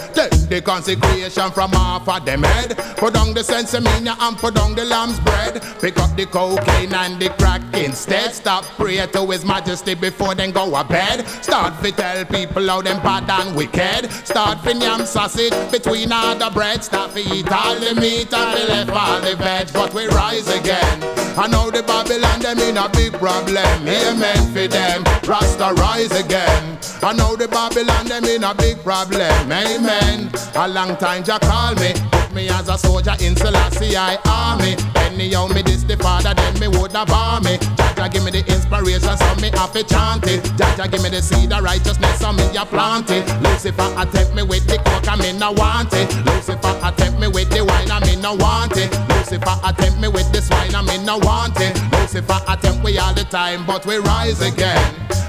the 0.48 0.60
consecration 0.62 1.50
from 1.50 1.70
half 1.72 2.08
of 2.08 2.24
them 2.24 2.42
head 2.42 2.76
Put 2.96 3.14
down 3.14 3.34
the 3.34 3.42
sensimania 3.42 4.16
and 4.20 4.36
put 4.36 4.54
down 4.54 4.74
the 4.74 4.84
lamb's 4.84 5.20
bread 5.20 5.62
Pick 5.80 5.98
up 5.98 6.16
the 6.16 6.26
cocaine 6.26 6.94
and 6.94 7.20
the 7.20 7.28
crack 7.38 7.62
instead 7.74 8.32
Stop 8.32 8.64
pray 8.76 9.04
to 9.06 9.26
his 9.26 9.44
majesty 9.44 9.94
before 9.94 10.34
then 10.34 10.52
go 10.52 10.74
a 10.74 10.84
bed 10.84 11.26
Start 11.42 11.82
to 11.82 11.92
tell 11.92 12.24
people 12.24 12.66
how 12.66 12.82
them 12.82 13.02
bad 13.02 13.28
and 13.30 13.56
wicked. 13.56 14.10
Start 14.26 14.60
fin 14.60 14.80
yam 14.80 15.04
sausage 15.04 15.54
between 15.70 16.12
all 16.12 16.34
the 16.36 16.50
bread. 16.50 16.82
Start 16.82 17.12
to 17.12 17.20
eat 17.20 17.50
all 17.50 17.74
the 17.78 17.94
meat 17.94 18.32
and 18.32 18.54
we 18.54 18.66
left 18.66 18.90
all 18.90 19.20
the 19.20 19.36
veg. 19.36 19.72
But 19.72 19.94
we 19.94 20.06
rise 20.06 20.48
again. 20.48 21.25
I 21.38 21.46
know 21.48 21.70
the 21.70 21.82
Babylon 21.82 22.40
them 22.40 22.58
in 22.58 22.78
a 22.78 22.88
big 22.88 23.12
problem. 23.12 23.86
Amen 23.86 24.52
for 24.54 24.66
them. 24.66 25.04
Rasta 25.24 25.74
rise 25.74 26.12
again. 26.12 26.78
I 27.02 27.12
know 27.12 27.36
the 27.36 27.46
Babylon 27.46 28.06
them 28.06 28.24
in 28.24 28.42
a 28.42 28.54
big 28.54 28.82
problem. 28.82 29.52
Amen. 29.52 30.30
A 30.54 30.66
long 30.66 30.96
time 30.96 31.22
Jah 31.24 31.38
call 31.40 31.74
me. 31.74 31.92
Put 32.10 32.32
me 32.32 32.48
as 32.48 32.68
a 32.68 32.78
soldier 32.78 33.14
in 33.20 33.36
Selassie 33.36 33.96
I 33.96 34.16
army. 34.24 34.76
Anyhow 34.96 35.48
me 35.48 35.60
this 35.60 35.82
the 35.82 35.96
father 35.98 36.32
then 36.32 36.58
me 36.58 36.68
would 36.68 36.92
have 36.92 37.10
army. 37.10 37.58
Jah 38.06 38.12
give 38.12 38.24
me 38.24 38.30
the 38.30 38.54
inspiration 38.54 39.16
so 39.18 39.34
me 39.42 39.50
have 39.58 39.72
to 39.72 39.82
chant 39.82 40.22
it. 40.28 40.44
Jah 40.56 40.86
give 40.86 41.02
me 41.02 41.10
the 41.10 41.20
seed 41.20 41.52
of 41.52 41.64
righteousness 41.64 42.20
so 42.20 42.32
me 42.32 42.44
a 42.56 42.64
plant 42.64 43.10
it. 43.10 43.26
Lucifer 43.42 43.90
attempt 43.98 44.32
me 44.32 44.44
with 44.44 44.64
the 44.68 44.78
coke 44.78 45.08
I 45.10 45.16
me 45.16 45.32
no 45.32 45.50
want 45.50 45.92
it. 45.92 46.06
Lucifer 46.24 46.78
attempt 46.86 47.18
me 47.18 47.26
with 47.26 47.50
the 47.50 47.64
wine 47.64 47.90
I 47.90 47.98
me 48.06 48.14
no 48.14 48.34
want 48.34 48.76
it. 48.76 48.94
Lucifer 49.10 49.58
attempt 49.64 49.98
me 49.98 50.06
with 50.06 50.30
the 50.30 50.40
swine 50.40 50.74
I 50.74 50.82
me 50.82 51.02
no 51.04 51.18
want 51.18 51.58
it. 51.58 51.74
Lucifer 51.98 52.38
attempt 52.46 52.84
we 52.84 52.96
all 52.96 53.12
the 53.12 53.24
time 53.24 53.66
but 53.66 53.84
we 53.84 53.96
rise 53.96 54.40
again. 54.40 54.78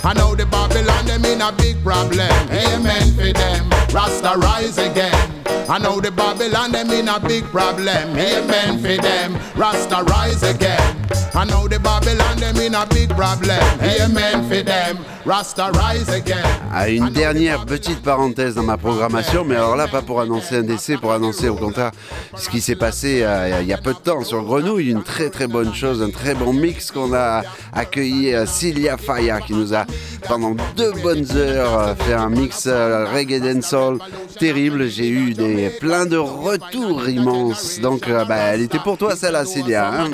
I 0.03 0.13
know 0.13 0.35
the 0.35 0.45
Babylon 0.45 1.05
them 1.07 1.25
in 1.25 1.41
a 1.41 1.51
big 1.51 1.81
problem. 1.83 2.29
Amen 2.51 3.09
for 3.17 3.33
them. 3.33 3.69
Rasta 3.89 4.37
rise 4.37 4.77
again. 4.77 5.36
I 5.69 5.79
know 5.79 5.99
the 5.99 6.11
Babylon 6.11 6.71
them 6.71 6.91
in 6.91 7.09
a 7.09 7.19
big 7.19 7.43
problem. 7.51 7.87
Amen 8.17 8.79
for 8.79 9.01
them. 9.01 9.37
Rasta 9.57 10.01
rise 10.03 10.41
again. 10.43 10.95
I 11.35 11.43
know 11.43 11.67
the 11.67 11.77
Babylon 11.79 12.37
them 12.37 12.55
in 12.57 12.73
a 12.73 12.85
big 12.87 13.09
problem. 13.09 13.59
Amen 13.81 14.47
for 14.47 14.63
them. 14.63 14.97
Rasta 15.25 15.71
rise 15.73 16.07
again. 16.09 16.45
À 16.73 16.89
une 16.89 17.09
dernière 17.09 17.65
petite 17.65 18.01
parenthèse 18.01 18.55
dans 18.55 18.63
ma 18.63 18.77
programmation, 18.77 19.43
mais 19.43 19.55
alors 19.55 19.75
là, 19.75 19.87
pas 19.89 20.01
pour 20.01 20.21
annoncer 20.21 20.57
un 20.57 20.63
décès, 20.63 20.95
pour 20.95 21.11
annoncer 21.11 21.49
au 21.49 21.55
contraire 21.55 21.91
ce 22.35 22.47
qui 22.49 22.61
s'est 22.61 22.75
passé 22.75 23.23
euh, 23.23 23.59
il 23.61 23.67
y 23.67 23.73
a 23.73 23.77
peu 23.77 23.93
de 23.93 23.99
temps 23.99 24.23
sur 24.23 24.43
Grenouille. 24.43 24.89
Une 24.91 25.03
très 25.03 25.29
très 25.29 25.47
bonne 25.47 25.73
chose, 25.73 26.01
un 26.01 26.11
très 26.11 26.33
bon 26.33 26.53
mix 26.53 26.91
qu'on 26.91 27.13
a 27.13 27.41
accueilli 27.73 28.33
euh, 28.33 28.45
Cilia 28.45 28.95
Faya 28.95 29.41
qui 29.41 29.53
nous 29.53 29.73
a 29.73 29.85
pendant 30.27 30.55
deux 30.75 30.93
bonnes 31.03 31.25
heures 31.35 31.79
euh, 31.79 31.95
fait 31.95 32.13
un 32.13 32.29
mix 32.29 32.65
euh, 32.67 33.05
reggae 33.13 33.41
dancehall 33.41 33.97
terrible. 34.39 34.87
J'ai 34.87 35.09
eu 35.09 35.33
des 35.33 35.56
plein 35.79 36.05
de 36.05 36.17
retours 36.17 37.07
immenses. 37.09 37.79
Donc 37.79 38.07
euh, 38.07 38.25
bah, 38.25 38.37
elle 38.37 38.61
était 38.61 38.79
pour 38.79 38.97
toi 38.97 39.15
celle-là, 39.15 39.45
Cilia. 39.45 39.91
hein. 39.91 40.09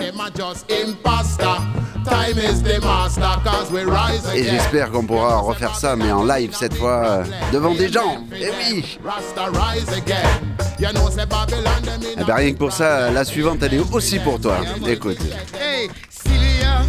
Et 4.36 4.44
j'espère 4.44 4.92
qu'on 4.92 5.06
pourra 5.06 5.38
refaire 5.38 5.76
ça, 5.76 5.96
mais 5.96 6.12
en 6.12 6.24
live 6.24 6.52
cette 6.54 6.76
fois, 6.76 7.04
euh, 7.06 7.24
devant 7.52 7.74
des 7.74 7.92
gens. 7.92 8.18
Et 8.36 8.50
oui 8.50 9.00
Eh 12.20 12.24
ben, 12.24 12.36
rien 12.36 12.54
que 12.54 12.58
pour 12.58 12.72
ça, 12.74 13.10
la 13.12 13.24
suivante, 13.24 13.60
elle 13.62 13.76
est 13.76 13.94
aussi 13.94 14.20
pour 14.20 14.40
toi. 14.40 14.58
Écoute. 14.86 15.20
Hey, 15.60 15.90
ah, 16.66 16.84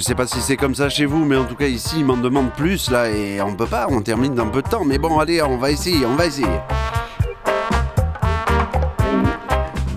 je 0.00 0.04
sais 0.06 0.14
pas 0.14 0.26
si 0.26 0.40
c'est 0.40 0.56
comme 0.56 0.74
ça 0.74 0.88
chez 0.88 1.04
vous, 1.04 1.26
mais 1.26 1.36
en 1.36 1.44
tout 1.44 1.56
cas 1.56 1.66
ici 1.66 1.96
ils 1.98 2.06
m'en 2.06 2.16
demandent 2.16 2.54
plus 2.54 2.90
là 2.90 3.10
et 3.10 3.42
on 3.42 3.54
peut 3.54 3.66
pas, 3.66 3.86
on 3.90 4.00
termine 4.00 4.34
dans 4.34 4.48
peu 4.48 4.62
de 4.62 4.68
temps. 4.68 4.82
Mais 4.82 4.96
bon 4.96 5.18
allez, 5.18 5.42
on 5.42 5.58
va 5.58 5.70
essayer, 5.70 6.06
on 6.06 6.14
va 6.14 6.24
essayer. 6.24 6.46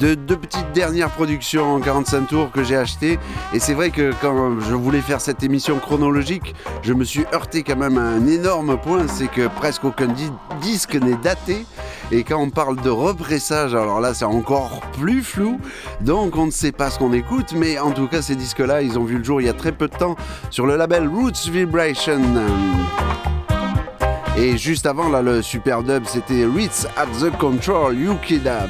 de 0.02 0.16
deux 0.16 0.36
petites 0.36 0.74
dernières 0.74 1.12
productions 1.12 1.76
en 1.76 1.80
45 1.80 2.28
tours 2.28 2.52
que 2.52 2.62
j'ai 2.62 2.76
achetées. 2.76 3.18
Et 3.54 3.60
c'est 3.60 3.74
vrai 3.74 3.90
que 3.90 4.12
quand 4.22 4.60
je 4.60 4.74
voulais 4.74 5.00
faire 5.00 5.22
cette 5.22 5.44
émission 5.44 5.80
chronologique, 5.80 6.54
je 6.82 6.92
me 6.92 7.06
suis 7.06 7.24
heurté 7.34 7.64
quand 7.64 7.78
même 7.78 7.98
à 7.98 8.02
un 8.02 8.28
énorme 8.28 8.78
point, 8.78 9.08
c'est 9.08 9.30
que 9.30 9.48
presque 9.48 9.86
aucun 9.86 10.14
disque 10.62 10.96
n'est 10.96 11.16
daté. 11.16 11.66
Et 12.16 12.24
quand 12.24 12.40
on 12.40 12.52
parle 12.52 12.80
de 12.80 12.92
repressage, 12.92 13.74
alors 13.74 14.00
là 14.00 14.14
c'est 14.14 14.24
encore 14.24 14.82
plus 15.00 15.24
flou, 15.24 15.60
donc 16.02 16.38
on 16.38 16.46
ne 16.46 16.52
sait 16.52 16.72
pas 16.72 16.92
ce 16.92 17.00
qu'on 17.00 17.12
écoute, 17.12 17.54
mais 17.56 17.80
en 17.80 17.90
tout 17.90 18.08
cas 18.08 18.22
ces 18.22 18.36
disques-là, 18.36 18.84
ils 18.84 19.00
ont 19.00 19.04
vu 19.04 19.18
le 19.18 19.24
jour 19.24 19.42
il 19.42 19.48
y 19.48 19.50
a 19.50 19.54
très 19.54 19.72
peu 19.72 19.88
de 19.88 19.96
temps 19.96 20.16
sur 20.52 20.68
le 20.68 20.76
label 20.76 21.08
Roots 21.08 21.50
Vibration. 21.50 22.22
Et 24.38 24.58
juste 24.58 24.86
avant, 24.86 25.10
là, 25.10 25.24
le 25.24 25.42
super 25.42 25.82
dub, 25.82 26.04
c'était 26.06 26.46
Ritz 26.46 26.88
at 26.98 27.08
the 27.20 27.36
Control, 27.36 27.98
Yuki 27.98 28.38
Dab. 28.38 28.70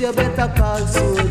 You 0.00 0.12
better 0.12 0.52
call 0.56 0.78
soldier. 0.86 1.28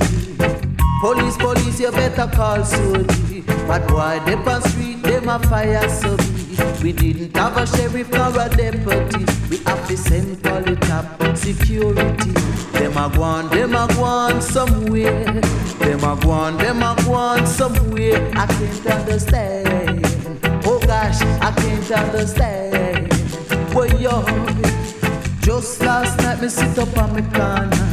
Police, 1.02 1.38
police, 1.38 1.80
you 1.80 1.92
better 1.92 2.28
call 2.34 2.60
Soji. 2.60 3.46
But 3.68 3.92
why 3.92 4.20
they 4.20 4.36
on 4.36 4.62
street, 4.62 5.02
them 5.04 5.28
a 5.28 5.40
fire 5.40 5.90
so 5.90 6.16
We 6.82 6.94
didn't 6.94 7.36
have 7.36 7.58
a 7.58 7.66
sheriff 7.66 8.10
nor 8.12 8.30
a 8.40 8.48
deputy. 8.48 9.26
We 9.50 9.58
have 9.66 9.86
to 9.88 9.98
send 9.98 10.44
top 10.44 11.36
security. 11.36 12.32
Them 12.72 12.96
a 12.98 13.10
gone, 13.16 13.50
them 13.50 13.76
a 13.76 13.88
gone 13.96 14.42
somewhere. 14.42 15.42
Them 15.80 16.04
a 16.04 16.16
gone, 16.22 16.58
them 16.58 16.84
a 16.84 16.96
gone 17.04 17.46
somewhere. 17.48 18.32
I 18.36 18.46
can't 18.46 18.88
understand. 18.88 20.06
Oh 20.66 20.80
gosh, 20.80 21.22
I 21.42 21.52
can't 21.52 21.92
understand. 21.92 23.10
Boy, 23.74 23.88
yo, 23.98 24.24
just 25.42 25.82
last 25.82 26.18
night 26.20 26.42
me 26.42 26.48
sit 26.48 26.78
up 26.78 26.98
on 26.98 27.14
my 27.14 27.22
corner. 27.34 27.89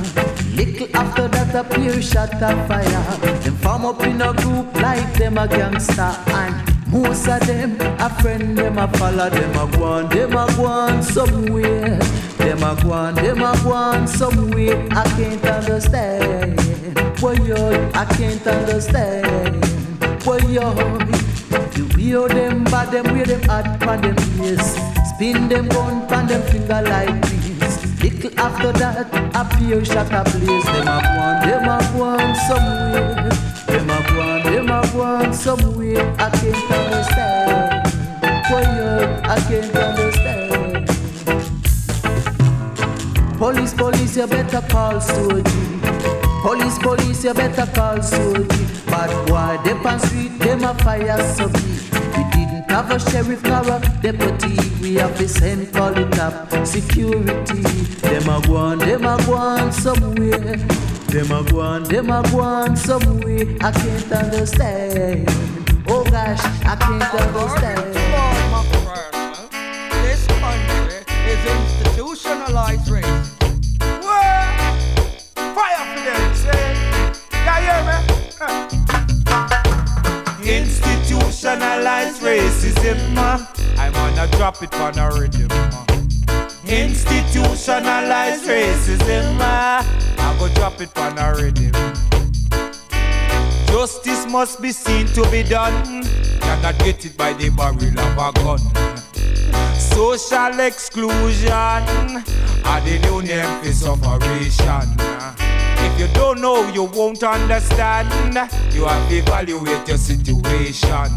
Little 0.56 0.88
after 0.96 1.28
that 1.28 1.54
a 1.54 1.64
pure 1.64 2.00
shot 2.00 2.32
of 2.42 2.66
fire. 2.66 3.40
Them 3.42 3.56
form 3.56 3.84
up 3.84 4.02
in 4.04 4.22
a 4.22 4.32
group 4.32 4.72
like 4.80 5.12
them 5.18 5.36
a 5.36 5.46
gangster 5.46 6.16
and 6.32 6.90
most 6.90 7.28
of 7.28 7.46
them 7.46 7.76
a 8.00 8.08
friend 8.22 8.56
them 8.56 8.78
a 8.78 8.88
follow 8.96 9.28
them 9.28 9.50
a 9.50 9.76
go 9.76 9.84
on 9.84 10.08
them 10.08 10.32
a 10.32 10.46
go 10.56 10.64
on 10.64 11.02
somewhere. 11.02 11.98
Them 12.38 12.62
a 12.62 12.74
go 12.82 12.92
on 12.92 13.14
them 13.16 13.42
a 13.42 13.52
go 13.62 13.72
on 13.72 14.08
somewhere. 14.08 14.88
I 14.92 15.04
can't 15.16 15.44
understand. 15.44 16.56
Boy 17.20 17.34
yo, 17.44 17.90
I 17.92 18.06
can't 18.16 18.46
understand. 18.46 19.60
Boy 20.24 20.38
yo, 20.48 20.72
the 21.76 21.84
way 21.96 22.34
them 22.34 22.64
bad 22.64 22.92
them 22.92 23.12
way 23.12 23.24
them 23.24 23.42
hot 23.42 23.78
pan 23.80 24.00
them 24.00 24.16
face, 24.38 24.78
spin 25.10 25.50
them 25.50 25.68
gun 25.68 26.08
pan 26.08 26.26
them 26.26 26.40
finger 26.50 26.80
like 26.80 27.35
Little 28.26 28.40
after 28.40 28.72
that, 28.72 29.06
a 29.36 29.44
pure 29.56 29.84
shot 29.84 30.10
a 30.10 30.24
blaze. 30.30 30.64
Them 30.64 30.88
a 30.88 30.98
go 31.06 31.26
them 31.46 31.68
a 31.70 31.78
go 31.94 32.08
somewhere. 32.48 33.30
Them 33.66 33.90
a 33.90 33.98
go 34.10 34.24
them 34.42 34.70
a 34.70 34.80
go 34.92 35.32
somewhere. 35.32 36.06
I 36.18 36.30
can't 36.30 36.70
understand. 36.72 37.86
Boy, 38.48 38.66
I 39.22 39.38
can't 39.46 39.76
understand. 39.76 40.86
Police, 43.38 43.74
police, 43.74 44.16
you 44.16 44.26
better 44.26 44.62
call 44.62 44.94
Soji. 44.94 45.80
Police, 46.42 46.78
police, 46.78 47.24
you 47.24 47.34
better 47.34 47.66
call 47.74 47.98
Soji. 47.98 48.86
But 48.86 49.30
why 49.30 49.56
they 49.62 49.72
on 49.72 50.00
street, 50.00 50.38
them 50.40 50.64
a 50.64 50.74
fire 50.82 51.22
so 51.34 51.46
We 51.46 51.52
didn't 51.52 51.75
have 52.76 52.90
a 52.90 53.10
sheriff 53.10 53.42
nor 53.44 53.62
a 53.72 53.80
deputy. 54.02 54.54
We 54.82 54.96
have 54.96 55.16
to 55.16 55.26
send 55.26 55.72
call 55.72 55.96
it 55.96 56.18
up 56.18 56.66
security. 56.66 57.62
Them 58.02 58.28
a 58.28 58.46
go 58.46 58.56
on, 58.56 58.78
them 58.78 59.06
a 59.06 59.16
go 59.24 59.34
on 59.34 59.72
somewhere. 59.72 60.56
Them 61.08 61.32
a 61.32 61.42
go 61.50 61.60
on, 61.60 61.84
them 61.84 62.10
a 62.10 62.22
go 62.30 62.40
on 62.40 62.76
somewhere. 62.76 63.46
I 63.62 63.72
can't 63.72 64.12
understand. 64.12 65.26
Oh 65.88 66.04
gosh, 66.04 66.44
I 66.66 66.76
can't 66.76 67.14
understand. 67.14 67.94
This 70.04 70.26
country 70.26 71.00
is 71.32 71.42
institutionalized 71.56 72.88
racism. 72.90 73.40
Whoa! 74.04 74.34
Fire 75.54 75.84
for 75.88 76.00
them, 76.04 76.34
say. 76.34 76.64
You 77.32 77.52
hear 77.64 78.70
me? 78.70 78.75
Institutionalized 81.46 82.22
racism. 82.22 83.16
I'm 83.78 83.92
gonna 83.92 84.26
drop 84.32 84.60
it 84.64 84.74
on 84.74 84.98
a 84.98 85.10
rhythm. 85.16 85.48
Institutionalized 86.66 88.46
racism. 88.46 89.38
I 89.40 90.36
go 90.40 90.48
drop 90.54 90.80
it 90.80 90.98
on 90.98 91.16
a 91.16 91.34
rhythm. 91.36 91.70
Justice 93.68 94.26
must 94.26 94.60
be 94.60 94.72
seen 94.72 95.06
to 95.14 95.24
be 95.30 95.44
done. 95.44 96.02
Cannot 96.40 96.78
get 96.80 97.04
it 97.04 97.16
by 97.16 97.32
the 97.34 97.50
barrel 97.50 97.96
of 98.00 98.18
a 98.18 98.32
gun. 98.42 98.58
Social 99.78 100.58
exclusion 100.58 101.52
are 101.52 102.80
the 102.80 102.98
new 103.04 103.22
name 103.22 103.62
for 103.62 103.72
sufferation. 103.72 105.45
If 105.86 106.00
you 106.00 106.08
don't 106.14 106.40
know, 106.40 106.66
you 106.72 106.82
won't 106.82 107.22
understand. 107.22 108.08
You 108.74 108.86
have 108.86 109.08
to 109.08 109.16
evaluate 109.16 109.86
your 109.86 109.98
situation. 109.98 111.10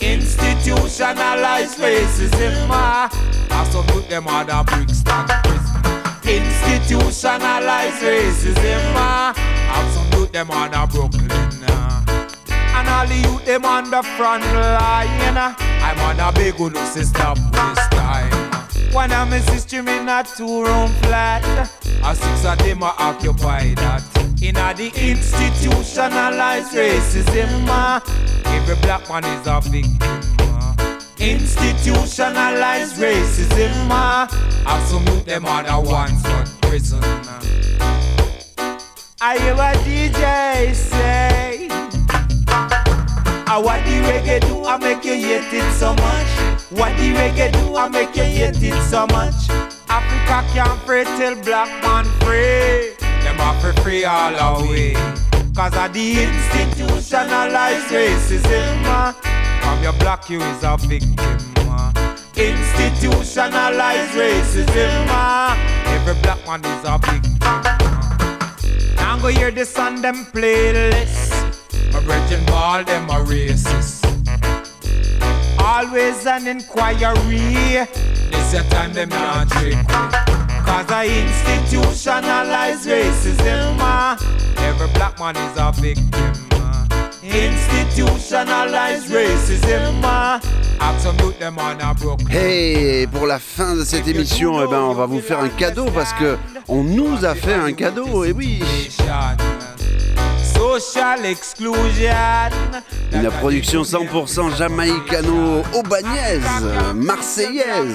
Institutionalized 0.00 1.78
racism. 1.78 2.66
Ah. 2.70 3.10
I 3.50 3.64
some 3.70 3.86
put 3.86 4.08
them 4.08 4.26
on 4.26 4.46
the 4.46 4.64
Brixton 4.64 5.26
prison. 5.44 5.82
Institutionalized 6.24 8.02
racism. 8.02 8.82
Ah. 8.96 9.34
I 9.36 9.90
some 9.92 10.10
put 10.18 10.32
them 10.32 10.50
on 10.50 10.70
the 10.70 10.86
Brooklyn. 10.90 11.28
Ah. 11.68 12.02
And 12.76 12.88
all 12.88 13.06
the 13.06 13.16
youth 13.28 13.44
them 13.44 13.66
on 13.66 13.90
the 13.90 14.02
front 14.16 14.42
line. 14.44 15.36
I'm 15.36 15.98
on 16.00 16.18
a 16.18 16.32
big 16.32 16.58
one 16.58 16.72
to 16.72 17.04
stop 17.04 17.36
this 17.36 17.88
time. 17.88 18.32
One 18.92 19.12
of 19.12 19.28
my 19.28 19.40
sister 19.40 19.80
in 19.80 20.08
a 20.08 20.24
two-room 20.24 20.88
flat. 21.02 21.44
A 22.02 22.14
six 22.14 22.44
of 22.44 22.58
them 22.58 22.82
are 22.82 22.94
occupied 22.98 23.76
that. 23.78 24.13
In 24.44 24.56
a 24.56 24.74
the 24.74 24.88
institutionalized 24.88 26.74
racism, 26.74 27.66
uh, 27.66 27.98
every 28.44 28.76
black 28.82 29.08
man 29.08 29.24
is 29.24 29.46
a 29.46 29.58
victim. 29.62 30.20
Institutionalized 31.18 32.96
racism, 32.96 33.88
I 33.90 34.84
salute 34.86 35.24
them 35.24 35.46
other 35.46 35.80
ones 35.88 36.20
for 36.20 36.68
prison. 36.68 37.02
Uh. 37.02 37.40
I 39.22 39.38
hear 39.38 39.54
a 39.54 39.72
DJ 39.80 40.74
say, 40.74 41.68
I 43.46 43.56
what 43.56 43.82
the 43.86 44.02
reggae 44.02 44.46
do, 44.46 44.62
I 44.66 44.76
make 44.76 45.06
you 45.06 45.14
hate 45.14 45.54
it 45.54 45.72
so 45.72 45.94
much. 45.94 46.60
What 46.68 46.94
the 46.98 47.14
reggae 47.14 47.50
do, 47.50 47.76
I 47.76 47.88
make 47.88 48.14
you 48.14 48.24
hate 48.24 48.62
it 48.62 48.82
so 48.90 49.06
much. 49.06 49.48
Africa 49.88 50.44
can't 50.52 50.80
free 50.82 51.04
till 51.16 51.34
black 51.42 51.82
man 51.82 52.04
free. 52.20 53.03
Them 53.34 53.48
are 53.48 53.60
for 53.60 53.72
free 53.82 54.04
all 54.04 54.60
away. 54.60 54.94
Cause 55.56 55.74
of 55.76 55.92
the 55.92 56.22
institutionalized 56.22 57.88
racism. 57.88 59.14
From 59.60 59.82
your 59.82 59.92
black 59.94 60.30
you 60.30 60.40
is 60.40 60.62
a 60.62 60.76
victim. 60.76 61.16
Institutionalized 62.36 64.12
racism. 64.12 65.08
Every 65.86 66.14
black 66.22 66.46
man 66.46 66.64
is 66.64 66.84
a 66.84 66.98
victim. 66.98 67.38
Now 68.96 69.18
go 69.18 69.28
hear 69.28 69.50
this 69.50 69.76
on 69.76 70.00
them 70.00 70.26
playlist. 70.26 71.32
My 71.92 72.04
brethren 72.04 72.46
ball 72.46 72.84
them 72.84 73.10
a 73.10 73.14
racist. 73.14 74.04
Always 75.58 76.24
an 76.26 76.46
inquiry. 76.46 77.88
This 78.30 78.52
your 78.52 78.62
time 78.70 78.92
them 78.92 79.08
not 79.08 79.48
trick 79.50 80.43
Cause 80.64 80.90
I 80.90 81.06
institutionalize 81.08 82.86
racism. 82.86 83.78
Uh. 83.78 84.16
Every 84.58 84.88
black 84.94 85.18
man 85.18 85.36
is 85.36 85.56
a 85.58 85.72
victim. 85.72 86.32
Uh. 86.52 86.86
Institutionalize 87.22 89.08
racism. 89.10 90.02
Uh. 90.02 90.40
Hey, 92.30 93.06
pour 93.06 93.26
la 93.26 93.38
fin 93.38 93.74
de 93.76 93.84
cette 93.84 94.06
émission, 94.06 94.62
eh 94.62 94.66
ben, 94.68 94.80
on 94.82 94.92
va 94.94 95.06
vous 95.06 95.20
faire 95.20 95.40
un 95.40 95.48
cadeau 95.48 95.86
parce 95.94 96.12
que 96.12 96.36
on 96.68 96.82
nous 96.82 97.24
a 97.24 97.34
fait 97.34 97.54
un 97.54 97.72
cadeau, 97.72 98.24
et 98.24 98.32
oui. 98.32 98.62
Une 103.12 103.30
production 103.30 103.82
100% 103.82 104.56
jamaïcano-aubagnaise, 104.56 106.42
marseillaise. 106.94 107.94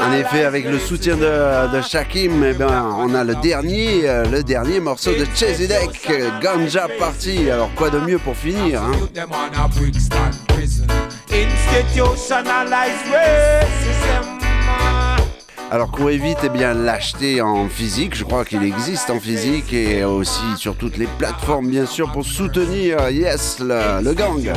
En 0.00 0.12
effet, 0.12 0.44
avec 0.44 0.64
le 0.64 0.78
soutien 0.78 1.16
de, 1.16 1.72
de 1.76 1.82
Shakim, 1.82 2.42
eh 2.44 2.52
ben, 2.54 2.94
on 2.98 3.14
a 3.14 3.22
le 3.22 3.36
dernier, 3.36 4.08
euh, 4.08 4.24
le 4.24 4.42
dernier 4.42 4.80
morceau 4.80 5.12
de 5.12 5.24
Chesidek, 5.34 6.10
Ganja 6.42 6.88
Party. 6.98 7.50
Alors 7.50 7.70
quoi 7.74 7.90
de 7.90 7.98
mieux 8.00 8.18
pour 8.18 8.36
finir 8.36 8.82
hein? 8.82 8.92
Alors 15.70 15.90
qu'on 15.90 16.08
évite 16.08 16.38
eh 16.44 16.48
bien 16.48 16.74
l'acheter 16.74 17.40
en 17.40 17.68
physique, 17.68 18.14
je 18.14 18.24
crois 18.24 18.44
qu'il 18.44 18.62
existe 18.62 19.10
en 19.10 19.18
physique 19.18 19.72
et 19.72 20.04
aussi 20.04 20.56
sur 20.56 20.76
toutes 20.76 20.96
les 20.96 21.08
plateformes 21.18 21.68
bien 21.68 21.86
sûr 21.86 22.10
pour 22.12 22.24
soutenir 22.24 23.10
yes 23.10 23.58
le, 23.60 24.02
le 24.02 24.14
gang. 24.14 24.52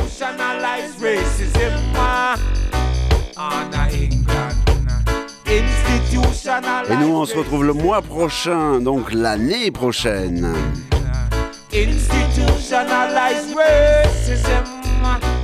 Et 6.90 6.96
nous, 6.96 7.16
on 7.16 7.24
se 7.24 7.36
retrouve 7.36 7.64
le 7.64 7.72
mois 7.72 8.02
prochain, 8.02 8.80
donc 8.80 9.12
l'année 9.12 9.70
prochaine. 9.70 10.54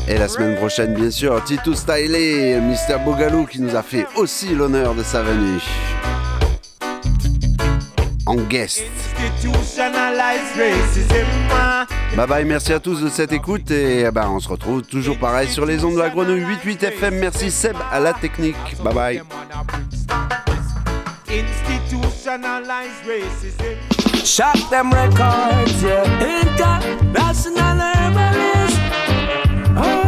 Et 0.09 0.18
la 0.18 0.28
semaine 0.28 0.54
prochaine, 0.54 0.94
bien 0.94 1.11
sûr, 1.11 1.42
Tito 1.42 1.74
Stylé, 1.74 2.61
Mr. 2.61 2.98
Bogalou 3.04 3.44
qui 3.44 3.61
nous 3.61 3.74
a 3.74 3.82
fait 3.82 4.07
aussi 4.14 4.54
l'honneur 4.54 4.94
de 4.94 5.02
sa 5.02 5.22
venue. 5.22 5.61
En 8.24 8.36
guest. 8.36 8.84
Bye 12.16 12.26
bye, 12.26 12.44
merci 12.44 12.72
à 12.72 12.78
tous 12.80 13.00
de 13.00 13.09
cette 13.09 13.32
écoute 13.32 13.70
et 13.70 14.09
bah, 14.12 14.28
on 14.30 14.38
se 14.38 14.48
retrouve 14.48 14.82
toujours 14.82 15.18
pareil 15.18 15.48
sur 15.48 15.66
les 15.66 15.84
ondes 15.84 15.94
de 15.94 16.00
la 16.00 16.11
Grenouille 16.11 16.42
88 16.42 16.82
FM. 16.84 17.18
Merci 17.18 17.50
Seb 17.50 17.76
à 17.92 17.98
la 17.98 18.12
technique. 18.12 18.57
Bye 18.82 18.94
bye. 18.94 19.22
them 24.70 24.90
records, 24.90 25.82
It's 29.78 30.05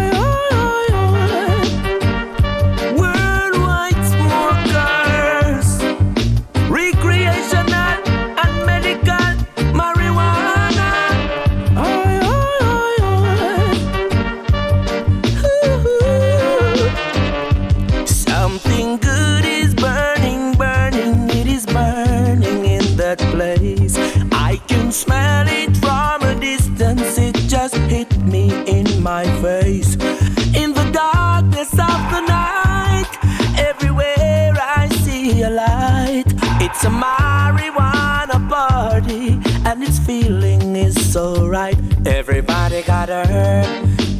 a 36.88 36.90
marijuana 36.90 38.38
party 38.48 39.38
and 39.68 39.82
its 39.82 39.98
feeling 39.98 40.74
is 40.74 40.96
so 41.12 41.46
right. 41.46 41.78
Everybody 42.06 42.82
got 42.82 43.10
herb. 43.10 43.66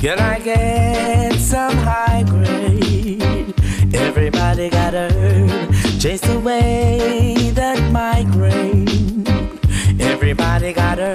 Can 0.01 0.19
I 0.19 0.39
get 0.41 1.35
some 1.41 1.77
high 1.79 2.25
grade? 2.25 3.55
Everybody 3.95 4.69
got 4.69 4.93
herb. 4.95 5.73
Chase 5.99 6.29
away 6.29 7.51
that 7.55 7.81
migraine. 7.91 9.27
Everybody 9.99 10.73
got 10.75 10.99
a 10.99 11.15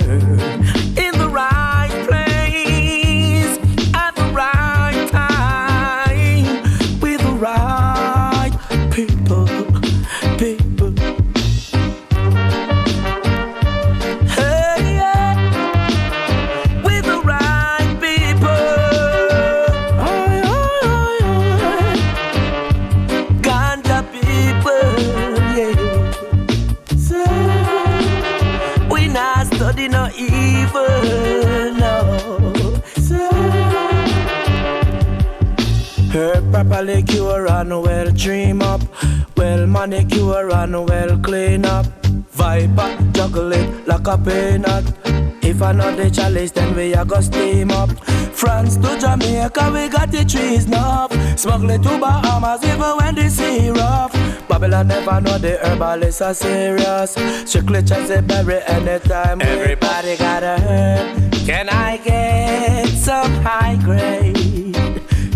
manicure 39.94 40.50
and 40.52 40.88
well 40.88 41.18
clean 41.20 41.66
up. 41.66 41.86
Viper 42.32 42.98
juggle 43.14 43.52
it 43.54 43.88
like 43.88 44.08
a 44.08 44.18
peanut. 44.18 44.86
If 45.44 45.62
I 45.62 45.72
know 45.74 45.96
the 45.96 46.10
chalice, 46.10 46.52
then 46.52 46.76
we 46.76 46.94
a 46.94 47.06
go 47.06 47.22
steam 47.22 47.70
up. 47.72 47.92
France 48.34 48.78
to 48.78 48.98
Jamaica, 49.00 49.72
we 49.72 49.88
got 49.90 50.12
the 50.12 50.26
trees 50.26 50.66
enough. 50.66 51.12
Smuggle 51.38 51.72
it 51.72 51.84
to 51.84 52.00
Bahamas, 52.00 52.64
even 52.64 52.98
when 52.98 53.16
the 53.16 53.30
sea 53.30 53.70
rough. 53.70 54.14
Babylon 54.48 54.88
never 54.88 55.22
know 55.22 55.38
the 55.38 55.60
herbalists 55.64 56.22
are 56.22 56.34
serious. 56.34 57.12
Strictly 57.46 57.84
chance 57.84 58.10
they 58.10 58.22
bury 58.22 58.62
anytime. 58.64 59.42
Everybody 59.42 60.18
got 60.18 60.44
a 60.44 60.58
herb. 60.60 61.34
Can 61.46 61.70
I 61.70 61.98
get 61.98 62.88
some 62.88 63.32
high 63.44 63.76
grade? 63.84 64.76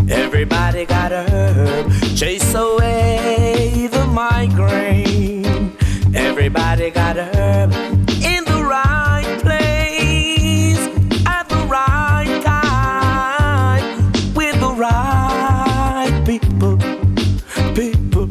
Everybody 0.10 0.86
got 0.86 1.12
a 1.12 1.24
herb. 1.30 1.92
Chase 2.16 2.56
away 2.56 3.87
migraine. 4.18 5.78
Everybody 6.16 6.90
got 6.90 7.18
a 7.18 7.26
herb 7.38 7.72
in 8.34 8.42
the 8.52 8.62
right 8.76 9.38
place 9.46 10.82
at 11.28 11.48
the 11.54 11.62
right 11.78 12.42
time 12.44 14.12
with 14.34 14.56
the 14.66 14.74
right 14.86 16.14
people. 16.26 16.78
People. 17.80 18.28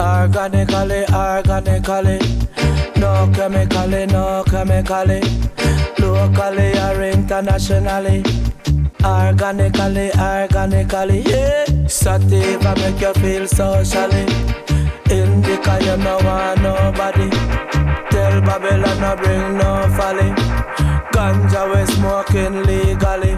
Organically, 0.00 1.02
organically. 1.14 2.18
No 3.02 3.12
chemically, 3.36 4.06
no 4.06 4.42
chemically. 4.50 5.20
Locally 6.00 6.70
or 6.86 7.02
internationally. 7.02 8.24
Organically, 9.06 10.10
organically, 10.18 11.20
yeah. 11.20 11.64
Sativa 11.86 12.74
make 12.74 13.00
you 13.00 13.12
feel 13.14 13.46
socially. 13.46 14.26
Indica, 15.08 15.78
you 15.80 15.96
no 15.96 16.18
want 16.24 16.60
nobody. 16.60 17.30
Tell 18.10 18.40
Babylon 18.40 19.00
no 19.00 19.14
bring 19.14 19.58
no 19.58 19.86
folly. 19.96 20.30
Ganja 21.14 21.62
we 21.72 21.86
smoking 21.94 22.64
legally. 22.64 23.35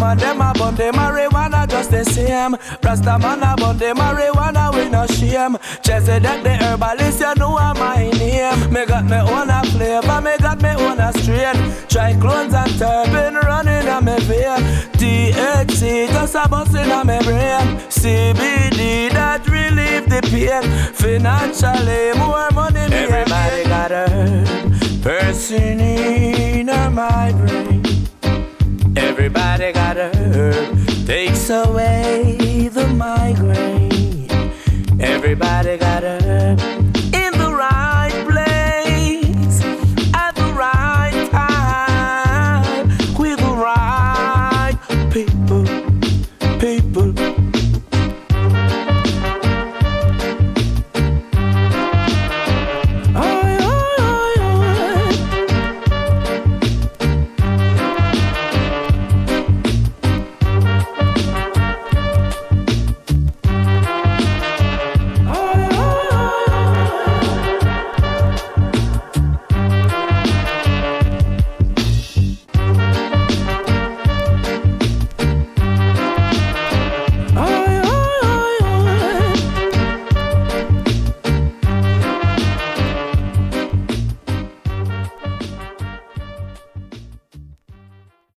Woman 0.00 0.16
them 0.16 0.40
a 0.40 0.54
bun 0.54 0.76
marijuana 0.76 1.68
just 1.68 1.90
the 1.90 2.02
same. 2.06 2.56
Rasta 2.82 3.18
man 3.18 3.42
a 3.42 3.54
bun 3.54 3.78
marijuana 3.78 4.72
we 4.72 4.88
no 4.88 5.06
shame. 5.06 5.58
That 5.84 6.42
the 6.42 6.54
herbalist 6.56 7.20
you 7.20 7.34
know 7.34 7.58
a 7.58 7.74
my 7.74 8.08
name. 8.12 8.72
Me 8.72 8.86
got 8.86 9.04
me 9.04 9.16
own 9.16 9.50
a 9.50 9.62
flavor, 9.66 10.20
me 10.22 10.38
got 10.38 10.62
me 10.62 10.70
own 10.70 11.00
a 11.00 11.12
strain. 11.12 11.54
Trichomes 11.90 12.54
and 12.54 12.72
terpene 12.80 13.42
running 13.42 13.88
on 13.88 14.06
me 14.06 14.18
vein. 14.20 14.60
THC 14.96 16.08
just 16.08 16.34
a 16.34 16.48
bustin' 16.48 16.90
on 16.90 17.06
me 17.06 17.18
brain. 17.22 17.76
CBD 17.90 19.10
that 19.12 19.46
relieve 19.46 20.08
the 20.08 20.22
pain. 20.30 20.62
Financially 20.94 22.18
more 22.18 22.48
money 22.52 22.88
Everybody 22.90 23.64
got 23.64 23.92
a. 23.92 24.06
Person 25.02 25.80
in 25.80 26.66
my 26.94 27.32
brain. 27.32 27.99
Everybody 28.96 29.72
got 29.72 29.96
a 29.96 30.10
herb, 30.16 31.06
takes 31.06 31.50
away 31.50 32.68
the 32.68 32.86
migraine. 32.88 34.28
Everybody 35.00 35.76
got 35.76 36.02
a 36.02 36.18
herb 36.22 36.79